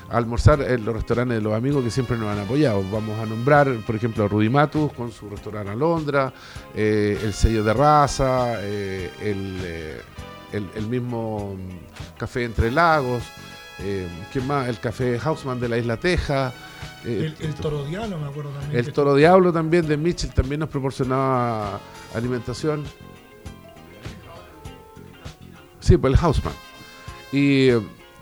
almorzar 0.10 0.62
en 0.62 0.86
los 0.86 0.96
restaurantes 0.96 1.38
de 1.38 1.44
los 1.44 1.54
amigos 1.54 1.84
que 1.84 1.92
siempre 1.92 2.18
nos 2.18 2.30
han 2.30 2.40
apoyado. 2.40 2.84
Vamos 2.92 3.20
a 3.20 3.26
nombrar, 3.26 3.74
por 3.86 3.96
ejemplo, 3.96 4.24
a 4.24 4.28
Rudy 4.28 4.50
Matus 4.50 4.94
con 4.94 5.12
su 5.12 5.30
restaurante 5.30 5.72
Alondra, 5.72 6.34
eh, 6.76 7.20
el 7.24 7.34
sello 7.34 7.64
de 7.64 7.74
raza, 7.74 8.56
eh, 8.62 9.12
eh, 9.22 10.02
el, 10.52 10.88
mismo 10.88 11.56
Café 12.18 12.46
Entre 12.46 12.72
Lagos, 12.72 13.24
¿qué 14.32 14.42
más? 14.42 14.68
El 14.68 14.80
Café 14.80 15.20
Hausman 15.20 15.60
de 15.60 15.70
la 15.70 15.78
Isla 15.78 15.98
Teja. 15.98 16.54
el, 17.04 17.34
Toro 17.56 17.86
Diablo, 17.86 18.18
me 18.18 18.28
acuerdo 18.28 18.52
también. 18.52 18.80
El 18.86 18.94
Toro 18.94 19.16
Diablo 19.16 19.52
también 19.52 19.88
de 19.88 19.98
Mitchell 19.98 20.34
también 20.34 20.60
nos 20.62 20.70
proporcionaba 20.70 21.80
alimentación. 22.16 22.84
Sí, 25.80 25.96
pues 25.98 26.14
el 26.14 26.20
Hausman. 26.20 26.54
Y 27.32 27.72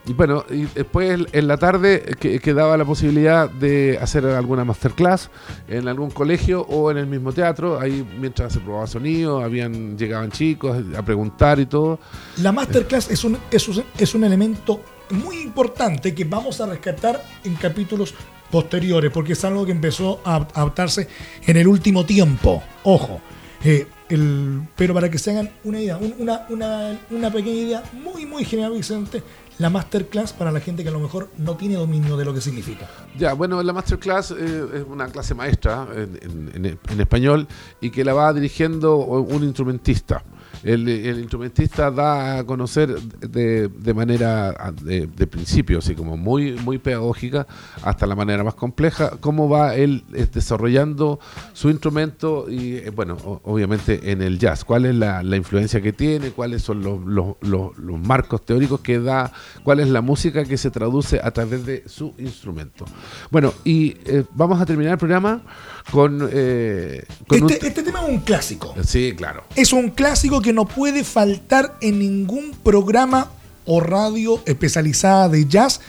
y 0.07 0.13
bueno, 0.13 0.45
y 0.49 0.65
después 0.65 1.19
en 1.31 1.47
la 1.47 1.57
tarde 1.57 2.15
que, 2.19 2.53
daba 2.53 2.77
la 2.77 2.85
posibilidad 2.85 3.49
de 3.49 3.97
hacer 3.99 4.25
alguna 4.25 4.63
masterclass 4.63 5.29
en 5.67 5.87
algún 5.87 6.11
colegio 6.11 6.61
o 6.61 6.91
en 6.91 6.97
el 6.97 7.07
mismo 7.07 7.33
teatro. 7.33 7.79
Ahí 7.79 8.05
mientras 8.19 8.53
se 8.53 8.59
probaba 8.59 8.87
sonido, 8.87 9.41
habían 9.41 9.97
llegaban 9.97 10.31
chicos 10.31 10.77
a 10.95 11.01
preguntar 11.03 11.59
y 11.59 11.65
todo. 11.65 11.99
La 12.37 12.51
masterclass 12.51 13.09
es 13.09 13.23
un, 13.23 13.37
es 13.49 13.67
un, 13.67 13.83
es 13.97 14.13
un 14.13 14.23
elemento 14.23 14.81
muy 15.09 15.39
importante 15.39 16.13
que 16.13 16.23
vamos 16.23 16.61
a 16.61 16.67
rescatar 16.67 17.23
en 17.43 17.55
capítulos 17.55 18.13
posteriores, 18.51 19.11
porque 19.11 19.33
es 19.33 19.43
algo 19.43 19.65
que 19.65 19.71
empezó 19.71 20.21
a 20.23 20.35
adaptarse 20.35 21.07
en 21.45 21.57
el 21.57 21.67
último 21.67 22.05
tiempo. 22.05 22.63
Ojo. 22.83 23.21
Eh, 23.63 23.87
el, 24.09 24.61
pero 24.75 24.93
para 24.93 25.09
que 25.09 25.17
se 25.17 25.31
hagan 25.31 25.49
una 25.63 25.81
idea, 25.81 25.97
una, 25.97 26.45
una, 26.49 26.99
una 27.09 27.31
pequeña 27.31 27.61
idea 27.61 27.83
muy, 27.93 28.25
muy 28.25 28.45
general, 28.45 28.73
Vicente, 28.73 29.23
la 29.59 29.69
masterclass 29.69 30.33
para 30.33 30.51
la 30.51 30.59
gente 30.59 30.83
que 30.83 30.89
a 30.89 30.91
lo 30.91 30.99
mejor 30.99 31.29
no 31.37 31.55
tiene 31.55 31.75
dominio 31.75 32.17
de 32.17 32.25
lo 32.25 32.33
que 32.33 32.41
significa. 32.41 32.89
Ya, 33.17 33.33
bueno, 33.33 33.61
la 33.63 33.73
masterclass 33.73 34.31
eh, 34.31 34.65
es 34.73 34.83
una 34.87 35.07
clase 35.07 35.33
maestra 35.33 35.87
en, 35.95 36.99
español 36.99 37.47
y 37.81 37.89
que 37.89 38.03
la 38.03 38.13
va 38.13 38.33
dirigiendo 38.33 38.97
un 38.97 39.43
instrumentista. 39.43 40.23
El, 40.65 40.89
instrumentista 40.89 41.91
da 41.91 42.39
a 42.39 42.43
conocer 42.43 42.99
de, 42.99 43.67
de 43.67 43.93
manera 43.93 44.73
de, 44.81 45.27
principio, 45.27 45.77
así 45.77 45.93
como 45.93 46.17
muy, 46.17 46.53
muy 46.53 46.79
pedagógica, 46.79 47.45
hasta 47.83 48.07
la 48.07 48.15
manera 48.15 48.43
más 48.43 48.55
compleja, 48.55 49.11
cómo 49.19 49.47
va 49.47 49.75
él 49.75 50.03
eh, 50.13 50.27
desarrollando 50.33 51.19
su 51.53 51.69
instrumento 51.69 52.47
y, 52.49 52.77
eh, 52.77 52.89
bueno, 52.89 53.15
obviamente 53.43 54.11
en 54.11 54.23
el 54.23 54.39
jazz, 54.39 54.65
cuál 54.65 54.85
es 54.85 54.95
la, 54.95 55.21
influencia 55.35 55.81
que 55.81 55.93
tiene, 55.93 56.31
cuáles 56.31 56.63
son 56.63 56.81
los, 56.81 56.99
los, 57.05 57.35
los, 57.41 57.99
marcos 57.99 58.43
teóricos 58.43 58.79
que 58.79 58.99
da, 58.99 59.31
cuál 59.63 59.81
es 59.81 59.89
la 59.89 60.01
música 60.01 60.45
que 60.45 60.57
se 60.57 60.71
traduce 60.71 61.19
a 61.23 61.29
través 61.29 61.65
de 61.65 61.83
su 61.87 62.15
instrumento. 62.17 62.85
Bueno, 63.29 63.53
y 63.63 63.97
eh, 64.05 64.23
vamos 64.33 64.59
a 64.59 64.65
terminar 64.65 64.93
el 64.93 64.97
programa 64.97 65.43
con... 65.91 66.21
este, 66.23 67.67
este 67.67 67.83
tema 67.83 68.01
es 68.01 68.09
un 68.09 68.19
clásico. 68.19 68.75
Sí, 68.85 69.13
claro. 69.15 69.43
Es 69.55 69.73
un 69.73 69.89
clásico 69.89 70.41
que 70.41 70.53
no 70.53 70.65
puede 70.65 71.03
faltar 71.03 71.77
en 71.81 71.99
ningún 71.99 72.51
programa 72.63 73.31
o 73.65 73.79
radio 73.79 74.41
especializada 74.45 75.29
de 75.29 75.45
jazz 75.45 75.81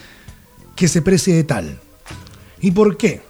que 0.75 0.87
se 0.87 1.01
precie 1.01 1.35
de 1.35 1.43
tal. 1.43 1.79
¿Y 2.61 2.71
por 2.71 2.97
qué? 2.97 3.21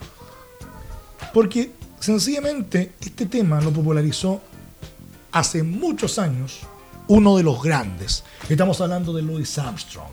Porque 1.34 1.72
sencillamente 2.00 2.94
este 3.00 3.26
tema 3.26 3.62
lo 3.62 3.72
popularizó 3.72 4.42
hace 5.32 5.64
muchos 5.64 6.20
años 6.20 6.62
uno 7.08 7.38
de 7.38 7.44
los 7.44 7.62
grandes. 7.62 8.24
Estamos 8.50 8.80
hablando 8.82 9.14
de 9.14 9.22
Louis 9.22 9.58
Armstrong. 9.58 10.12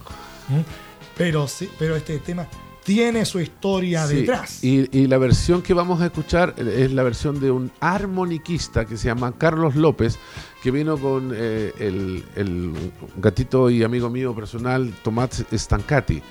Pero, 1.17 1.49
sí, 1.49 1.69
pero 1.79 1.97
este 1.97 2.19
tema 2.19 2.47
tiene 2.85 3.25
su 3.25 3.41
historia 3.41 4.07
detrás. 4.07 4.63
Y, 4.63 5.07
la 5.07 5.19
versión 5.19 5.63
que 5.63 5.75
vamos 5.75 6.01
a 6.01 6.07
escuchar 6.07 6.55
es 6.59 6.93
la 6.93 7.03
versión 7.03 7.41
de 7.41 7.51
un 7.51 7.73
armoniquista 7.81 8.85
que 8.85 8.97
se 8.97 9.09
llama 9.09 9.33
Carlos 9.37 9.75
López, 9.75 10.19
que 10.63 10.71
vino 10.71 10.99
con 10.99 11.33
eh, 11.35 11.73
el, 11.79 12.73
gatito 13.17 13.71
y 13.71 13.83
amigo 13.83 14.11
mío 14.11 14.35
personal, 14.35 14.93
Tomás 15.03 15.45
Stancati 15.53 16.23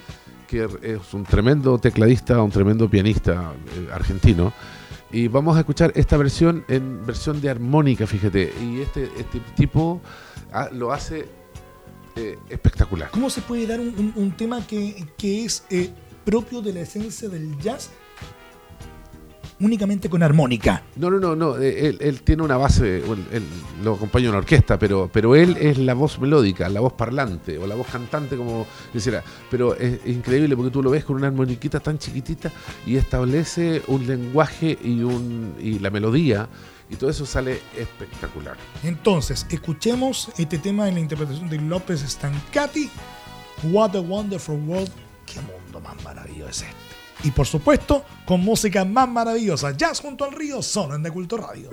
que 0.48 0.68
es 0.84 1.14
un 1.16 1.24
tremendo 1.24 1.80
tecladista, 1.80 2.40
un 2.44 2.52
tremendo 2.52 2.88
pianista 2.88 3.54
eh, 3.76 3.88
argentino. 3.92 4.54
Y 5.12 5.28
vamos 5.28 5.58
a 5.58 5.62
escuchar 5.62 5.92
esta 5.96 6.16
versión 6.16 6.64
en 6.68 7.04
versión 7.06 7.42
de 7.42 7.50
armónica, 7.50 8.06
fíjate. 8.06 8.54
Y 8.62 8.82
este, 8.82 9.10
este 9.18 9.40
tipo 9.56 10.00
ah, 10.52 10.70
lo 10.72 10.92
hace 10.92 11.28
eh, 12.16 12.38
espectacular. 12.48 13.10
¿Cómo 13.10 13.32
se 13.32 13.42
puede 13.42 13.66
dar 13.66 13.80
un, 13.80 14.34
tema 14.38 14.66
que, 14.68 15.08
es 15.20 15.66
eh, 15.72 15.90
propio 16.26 16.62
de 16.62 16.74
la 16.74 16.82
esencia 16.82 17.30
del 17.30 17.58
jazz 17.60 17.90
únicamente 19.60 20.10
con 20.10 20.22
armónica. 20.24 20.84
No, 20.96 21.10
no, 21.10 21.20
no, 21.20 21.36
no. 21.36 21.58
Eh, 21.58 21.96
él, 22.00 22.22
tiene 22.22 22.44
una 22.44 22.58
base, 22.58 22.98
él, 22.98 23.44
lo 23.84 23.96
acompaña 23.96 24.30
en 24.30 24.36
orquesta, 24.36 24.78
pero, 24.78 25.10
pero 25.12 25.36
él 25.36 25.58
es 25.60 25.78
la 25.78 25.94
voz 25.94 26.20
melódica, 26.20 26.68
la 26.70 26.82
voz 26.82 26.94
parlante 26.94 27.58
o 27.58 27.66
la 27.66 27.76
voz 27.76 27.88
cantante, 27.88 28.36
como 28.36 28.68
quisiera. 28.92 29.24
Pero 29.50 29.76
es, 29.76 30.06
increíble 30.06 30.56
porque 30.56 30.72
tú 30.72 30.84
lo 30.84 30.90
ves 30.90 31.06
con 31.06 31.16
una 31.16 31.28
armoniquita 31.28 31.80
tan 31.80 31.98
chiquitita 31.98 32.52
y 32.86 32.98
establece 32.98 33.82
un 33.88 34.06
lenguaje 34.06 34.78
y, 34.84 35.02
un, 35.02 35.56
y 35.60 35.80
la 35.80 35.90
melodía. 35.90 36.48
Y 36.90 36.96
todo 36.96 37.10
eso 37.10 37.26
sale 37.26 37.60
espectacular. 37.78 38.58
Entonces, 38.84 39.48
escuchemos 39.50 40.30
este 40.38 40.60
tema 40.60 40.88
en 40.88 40.96
la 40.96 41.00
interpretación 41.00 41.50
de 41.50 41.58
López 41.60 42.02
Stancati. 42.02 42.90
What 43.72 43.96
a 43.96 44.02
Wonderful 44.02 44.60
World. 44.68 44.92
Qué 45.26 45.40
más 45.80 46.02
maravilloso 46.04 46.50
es 46.50 46.62
este 46.62 47.04
y 47.24 47.32
por 47.32 47.48
supuesto 47.48 48.04
con 48.26 48.42
música 48.42 48.86
más 48.86 49.08
maravillosa. 49.08 49.72
Jazz 49.72 50.02
junto 50.02 50.26
al 50.26 50.34
río, 50.34 50.62
solo 50.62 50.96
en 50.96 51.04
De 51.04 51.12
Culto 51.12 51.38
Radio. 51.38 51.70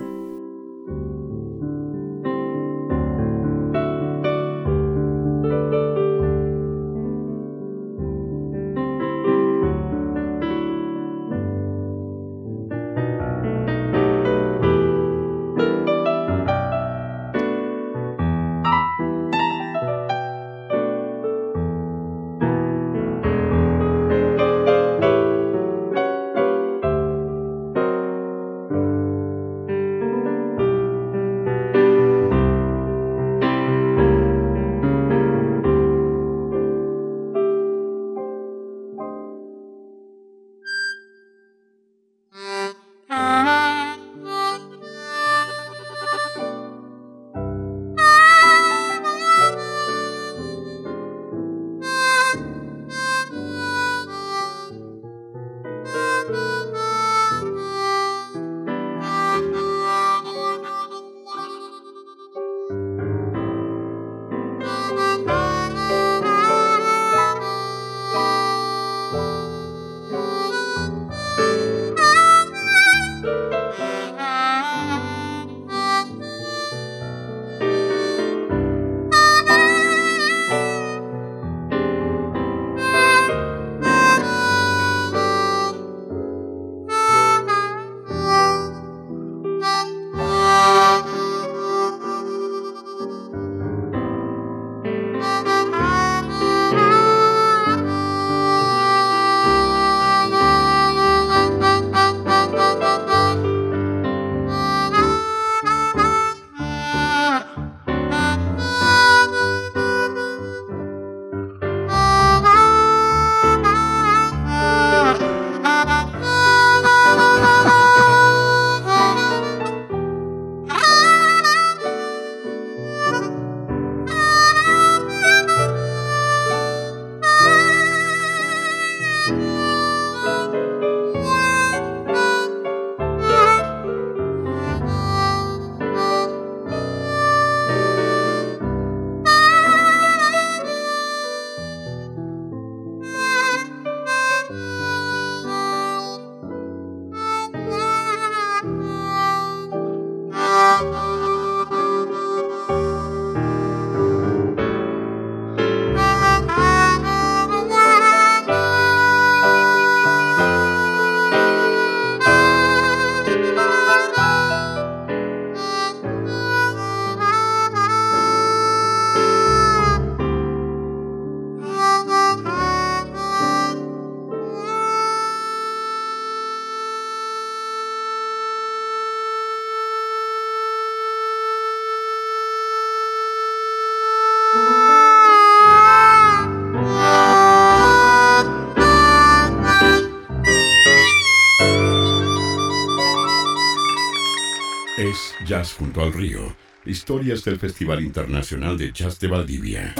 Junto 195.69 196.01
al 196.01 196.11
río. 196.11 196.55
Historias 196.85 197.43
del 197.43 197.59
Festival 197.59 198.01
Internacional 198.01 198.77
de 198.77 198.91
Jazz 198.91 199.19
de 199.19 199.27
Valdivia. 199.27 199.93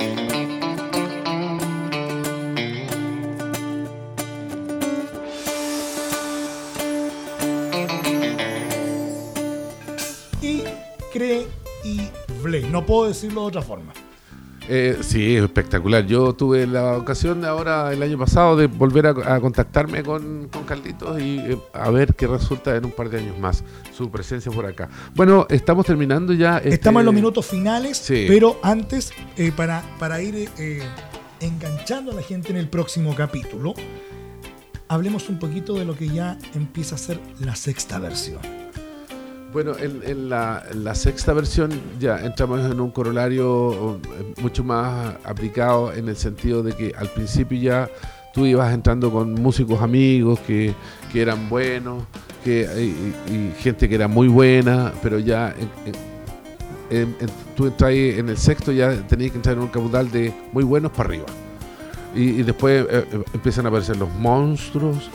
Increíble. 10.42 11.48
No 12.72 12.86
puedo 12.86 13.08
decirlo 13.08 13.42
de 13.42 13.48
otra 13.48 13.62
forma. 13.62 13.94
Eh, 14.70 14.98
sí, 15.02 15.36
espectacular. 15.36 16.06
Yo 16.06 16.34
tuve 16.34 16.68
la 16.68 16.98
ocasión 16.98 17.44
ahora, 17.46 17.92
el 17.92 18.02
año 18.04 18.18
pasado, 18.18 18.56
de 18.56 18.68
volver 18.68 19.08
a, 19.08 19.40
contactarme 19.40 20.04
con, 20.04 20.48
con, 20.50 20.64
Carlitos 20.64 21.20
y 21.20 21.40
eh, 21.40 21.58
a 21.74 21.90
ver 21.90 22.14
qué 22.14 22.28
resulta 22.28 22.76
en 22.76 22.86
un 22.86 22.92
par 22.92 23.10
de 23.10 23.20
años 23.20 23.38
más 23.40 23.64
su 23.92 24.10
presencia 24.10 24.52
por 24.52 24.66
acá. 24.66 24.90
Bueno, 25.16 25.48
estamos 25.50 25.86
terminando 25.86 26.34
ya. 26.34 26.58
Este 26.58 26.76
estamos 26.76 27.02
en 27.02 27.06
los 27.06 27.16
minutos 27.16 27.46
finales, 27.46 28.06
pero 28.08 28.60
antes, 28.64 29.12
eh, 29.36 29.52
para, 29.56 29.84
para 30.00 30.22
ir 30.22 30.50
enganchando 31.40 32.12
a 32.12 32.16
la 32.16 32.22
gente 32.22 32.52
en 32.52 32.58
el 32.58 32.70
próximo 32.70 33.16
capítulo, 33.16 33.74
hablemos 34.88 35.28
un 35.30 35.40
poquito 35.40 35.74
de 35.74 35.86
lo 35.86 35.96
que 35.96 36.08
ya 36.08 36.38
empieza 36.54 36.96
a 36.96 36.98
ser 36.98 37.20
la 37.40 37.56
sexta 37.56 37.98
versión. 37.98 38.61
Bueno, 39.52 39.74
en, 39.78 40.30
la, 40.30 40.96
sexta 40.96 41.34
versión 41.34 41.72
ya 42.00 42.20
entramos 42.20 42.60
en 42.72 42.80
un 42.80 42.92
corolario 42.92 43.96
eh, 43.96 44.34
mucho 44.42 44.64
más 44.64 45.16
aplicado 45.26 45.94
en 45.94 46.08
el 46.08 46.16
sentido 46.16 46.64
de 46.64 46.74
que 46.74 46.94
al 46.98 47.10
principio 47.10 47.60
ya 47.60 47.90
tú 48.34 48.46
ibas 48.46 48.74
entrando 48.74 49.12
con 49.12 49.34
músicos 49.34 49.82
amigos 49.82 50.40
que, 50.42 50.74
que 51.12 51.22
eran 51.22 51.50
buenos, 51.50 52.04
que, 52.44 53.14
y, 53.28 53.62
gente 53.62 53.90
que 53.90 53.96
era 53.96 54.08
muy 54.08 54.30
buena, 54.30 54.94
pero 55.04 55.20
ya 55.20 55.54
tú 57.56 57.68
entras 57.68 57.92
en 57.92 58.30
el 58.30 58.38
sexto, 58.38 58.72
ya 58.72 58.96
tenías 59.08 59.32
que 59.32 59.38
entrar 59.38 59.56
en 59.58 59.64
un 59.64 59.70
caudal 59.70 60.10
de 60.12 60.34
muy 60.54 60.64
buenos 60.64 60.92
para 60.92 61.10
arriba. 61.10 61.26
Y, 62.16 62.44
después 62.44 62.86
eh, 62.90 63.06
eh, 63.12 63.24
empiezan 63.34 63.66
a 63.66 63.70
aparecer 63.70 63.98
los 63.98 64.10
monstruos, 64.16 65.10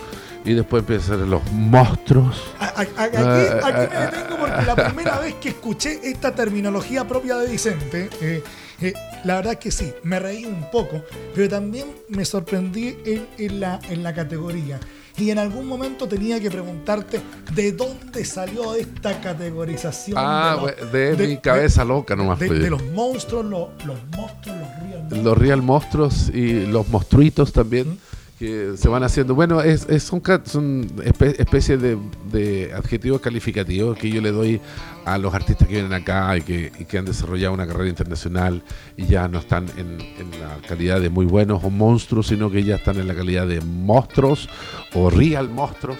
y 0.46 0.54
después 0.54 0.80
empiezan 0.82 1.28
los 1.28 1.42
monstruos. 1.52 2.40
Aquí, 2.58 2.92
aquí 2.96 3.16
me 3.18 3.98
detengo 3.98 4.36
porque 4.38 4.64
la 4.64 4.76
primera 4.76 5.18
vez 5.18 5.34
que 5.34 5.48
escuché 5.50 6.00
esta 6.04 6.34
terminología 6.34 7.06
propia 7.06 7.36
de 7.36 7.50
Vicente, 7.50 8.08
eh, 8.20 8.42
eh, 8.80 8.92
la 9.24 9.36
verdad 9.36 9.58
que 9.58 9.72
sí, 9.72 9.92
me 10.04 10.20
reí 10.20 10.44
un 10.44 10.70
poco, 10.70 11.02
pero 11.34 11.48
también 11.48 11.86
me 12.08 12.24
sorprendí 12.24 12.96
en, 13.38 13.60
la, 13.60 13.80
en 13.90 14.04
la 14.04 14.14
categoría. 14.14 14.78
Y 15.18 15.30
en 15.30 15.38
algún 15.38 15.66
momento 15.66 16.06
tenía 16.06 16.38
que 16.38 16.50
preguntarte 16.50 17.22
de 17.54 17.72
dónde 17.72 18.24
salió 18.24 18.74
esta 18.74 19.18
categorización. 19.20 20.16
Ah, 20.20 20.58
de, 20.92 21.16
mi 21.26 21.38
cabeza 21.38 21.84
loca 21.84 22.14
nomás. 22.14 22.38
De, 22.38 22.50
de 22.50 22.70
los 22.70 22.84
monstruos, 22.92 23.46
los, 23.46 23.68
monstruos, 24.14 24.58
los 24.58 24.68
real 24.78 24.92
monstruos. 25.00 25.24
Los 25.24 25.38
real 25.38 25.62
monstruos 25.62 26.28
y 26.28 26.66
los 26.66 26.86
monstruitos 26.88 27.52
también 27.52 27.98
que 28.38 28.76
se 28.76 28.88
van 28.88 29.02
haciendo. 29.02 29.34
Bueno, 29.34 29.62
es, 29.62 29.86
son, 30.02 30.22
son 30.44 30.90
especies 31.04 31.80
de, 31.80 32.72
adjetivos 32.74 33.20
calificativos 33.20 33.96
que 33.96 34.10
yo 34.10 34.20
le 34.20 34.30
doy 34.30 34.60
a 35.04 35.16
los 35.18 35.32
artistas 35.34 35.66
que 35.66 35.74
vienen 35.74 35.92
acá 35.92 36.36
y 36.36 36.42
que, 36.42 36.98
han 36.98 37.04
desarrollado 37.04 37.54
una 37.54 37.66
carrera 37.66 37.88
internacional 37.88 38.62
y 38.96 39.06
ya 39.06 39.28
no 39.28 39.38
están 39.38 39.66
en, 39.76 39.98
la 40.38 40.58
calidad 40.68 41.00
de 41.00 41.08
muy 41.08 41.26
buenos 41.26 41.64
o 41.64 41.70
monstruos, 41.70 42.26
sino 42.26 42.50
que 42.50 42.62
ya 42.62 42.76
están 42.76 42.98
en 42.98 43.08
la 43.08 43.14
calidad 43.14 43.46
de 43.46 43.60
monstruos 43.60 44.48
o 44.94 45.08
real 45.08 45.48
monstruos. 45.48 45.98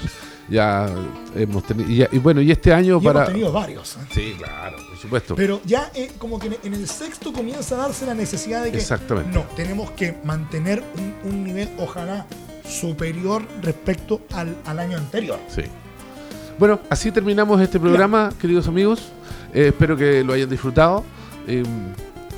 Ya 0.48 0.88
hemos 1.34 1.64
tenido. 1.64 2.08
Y, 2.10 2.18
bueno, 2.18 2.40
y 2.40 2.50
este 2.50 2.72
año 2.72 3.00
para. 3.00 3.20
Hemos 3.20 3.32
tenido 3.32 3.52
varios. 3.52 3.96
¿eh? 3.96 4.00
Sí, 4.12 4.34
claro, 4.38 4.76
por 4.88 4.98
supuesto. 4.98 5.34
Pero 5.34 5.60
ya 5.64 5.90
eh, 5.94 6.12
como 6.18 6.38
que 6.38 6.58
en 6.62 6.74
el 6.74 6.88
sexto 6.88 7.32
comienza 7.32 7.74
a 7.74 7.78
darse 7.78 8.06
la 8.06 8.14
necesidad 8.14 8.62
de 8.62 8.70
que. 8.70 8.78
Exactamente. 8.78 9.30
No, 9.32 9.44
tenemos 9.56 9.90
que 9.92 10.16
mantener 10.24 10.84
un, 11.24 11.44
nivel, 11.44 11.68
ojalá, 11.78 12.26
superior 12.68 13.42
respecto 13.60 14.20
al, 14.32 14.78
año 14.78 14.98
anterior. 14.98 15.38
Sí. 15.48 15.62
Bueno, 16.58 16.80
así 16.90 17.10
terminamos 17.10 17.60
este 17.60 17.80
programa, 17.80 18.32
queridos 18.40 18.68
amigos. 18.68 19.12
Eh, 19.52 19.68
espero 19.68 19.96
que 19.96 20.22
lo 20.22 20.32
hayan 20.32 20.48
disfrutado. 20.48 21.04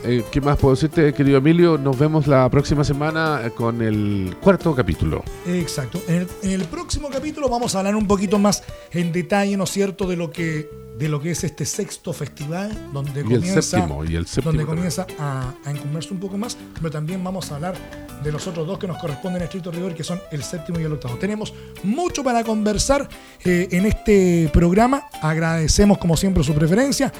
Eh, 0.05 0.25
¿Qué 0.31 0.41
más 0.41 0.57
puedo 0.59 0.75
decirte, 0.75 1.13
querido 1.13 1.39
Emilio? 1.39 1.77
Nos 1.77 1.99
vemos 1.99 2.27
la 2.27 2.49
próxima 2.49 2.85
semana 2.85 3.43
eh, 3.45 3.51
con 3.51 3.83
el 3.83 4.37
cuarto 4.41 4.75
capítulo. 4.75 5.25
Exacto. 5.47 6.01
En 6.07 6.29
el, 6.43 6.65
próximo 6.67 7.09
capítulo 7.11 7.49
vamos 7.49 7.75
a 7.75 7.79
hablar 7.79 7.97
un 7.97 8.07
poquito 8.07 8.39
más 8.39 8.63
en 8.93 9.13
detalle, 9.13 9.57
¿no 9.57 9.65
es 9.65 9.71
cierto?, 9.71 10.07
de 10.07 10.17
lo 10.17 10.31
que, 10.31 10.71
de 10.97 11.09
lo 11.09 11.21
que 11.21 11.33
es 11.33 11.43
este 11.43 11.65
sexto 11.65 12.13
festival, 12.13 12.91
donde 12.93 13.23
comienza, 13.23 13.89
y 14.09 14.15
el 14.15 14.27
donde 14.45 14.65
comienza 14.65 15.07
a, 15.19 15.55
a 15.65 15.71
un 15.71 16.21
poco 16.21 16.39
más, 16.39 16.57
pero 16.75 16.91
también 16.91 17.23
vamos 17.25 17.51
a 17.51 17.57
hablar 17.57 17.75
de 18.23 18.33
los 18.33 18.47
otros 18.47 18.67
dos 18.67 18.79
que 18.79 18.87
nos 18.87 18.99
corresponden 18.99 19.43
a 19.43 19.45
estricto 19.47 19.71
rigor, 19.71 19.95
que 19.95 20.05
son 20.05 20.21
el 20.31 20.43
séptimo 20.43 20.79
y 20.81 20.85
el 20.85 20.93
octavo. 20.93 21.17
Tenemos 21.17 21.55
mucho 21.83 22.23
para 22.23 22.45
conversar 22.45 23.09
eh, 23.45 23.69
en 23.71 23.87
este 23.87 24.51
programa. 24.53 25.05
Agradecemos 25.23 25.99
como 25.99 26.17
siempre 26.17 26.43
su 26.43 26.55
preferencia 26.55 27.13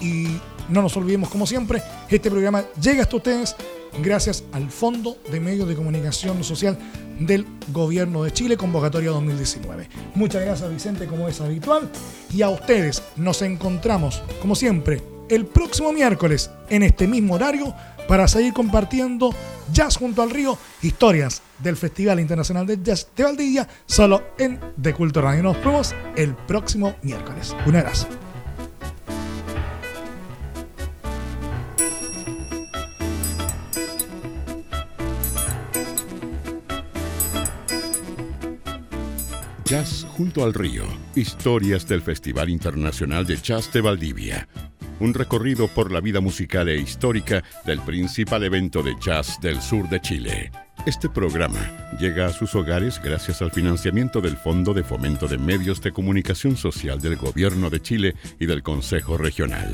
y 0.00 0.28
no 0.68 0.82
nos 0.82 0.96
olvidemos, 0.96 1.28
como 1.28 1.46
siempre, 1.46 1.82
este 2.08 2.30
programa 2.30 2.64
llega 2.80 3.02
hasta 3.02 3.16
ustedes 3.16 3.56
gracias 4.00 4.44
al 4.52 4.70
Fondo 4.70 5.18
de 5.30 5.40
Medios 5.40 5.68
de 5.68 5.74
Comunicación 5.74 6.42
Social 6.44 6.78
del 7.18 7.46
Gobierno 7.68 8.24
de 8.24 8.32
Chile, 8.32 8.56
convocatoria 8.56 9.10
2019. 9.10 9.88
Muchas 10.14 10.42
gracias, 10.42 10.70
Vicente, 10.70 11.06
como 11.06 11.28
es 11.28 11.40
habitual. 11.40 11.90
Y 12.32 12.42
a 12.42 12.48
ustedes 12.48 13.02
nos 13.16 13.42
encontramos, 13.42 14.22
como 14.40 14.54
siempre, 14.54 15.02
el 15.28 15.46
próximo 15.46 15.92
miércoles 15.92 16.50
en 16.68 16.82
este 16.82 17.06
mismo 17.06 17.34
horario 17.34 17.74
para 18.08 18.28
seguir 18.28 18.52
compartiendo 18.52 19.34
Jazz 19.72 19.96
junto 19.96 20.22
al 20.22 20.30
río, 20.30 20.58
historias 20.82 21.42
del 21.58 21.76
Festival 21.76 22.20
Internacional 22.20 22.66
de 22.66 22.78
Jazz 22.82 23.08
de 23.16 23.24
Valdivia, 23.24 23.68
solo 23.86 24.22
en 24.38 24.60
De 24.76 24.92
Culto 24.92 25.22
Radio. 25.22 25.42
Nos 25.42 25.64
vemos 25.64 25.94
el 26.16 26.34
próximo 26.34 26.94
miércoles. 27.02 27.54
Un 27.66 27.76
abrazo. 27.76 28.08
Jazz 39.72 40.06
junto 40.18 40.44
al 40.44 40.52
río. 40.52 40.84
Historias 41.14 41.88
del 41.88 42.02
Festival 42.02 42.50
Internacional 42.50 43.24
de 43.24 43.38
Jazz 43.38 43.72
de 43.72 43.80
Valdivia. 43.80 44.46
Un 45.00 45.14
recorrido 45.14 45.66
por 45.66 45.90
la 45.90 46.02
vida 46.02 46.20
musical 46.20 46.68
e 46.68 46.76
histórica 46.76 47.42
del 47.64 47.80
principal 47.80 48.44
evento 48.44 48.82
de 48.82 48.94
jazz 49.00 49.40
del 49.40 49.62
sur 49.62 49.88
de 49.88 49.98
Chile. 49.98 50.52
Este 50.84 51.08
programa 51.08 51.88
llega 51.98 52.26
a 52.26 52.34
sus 52.34 52.54
hogares 52.54 53.00
gracias 53.02 53.40
al 53.40 53.50
financiamiento 53.50 54.20
del 54.20 54.36
Fondo 54.36 54.74
de 54.74 54.84
Fomento 54.84 55.26
de 55.26 55.38
Medios 55.38 55.80
de 55.80 55.90
Comunicación 55.90 56.58
Social 56.58 57.00
del 57.00 57.16
Gobierno 57.16 57.70
de 57.70 57.80
Chile 57.80 58.14
y 58.38 58.44
del 58.44 58.62
Consejo 58.62 59.16
Regional. 59.16 59.72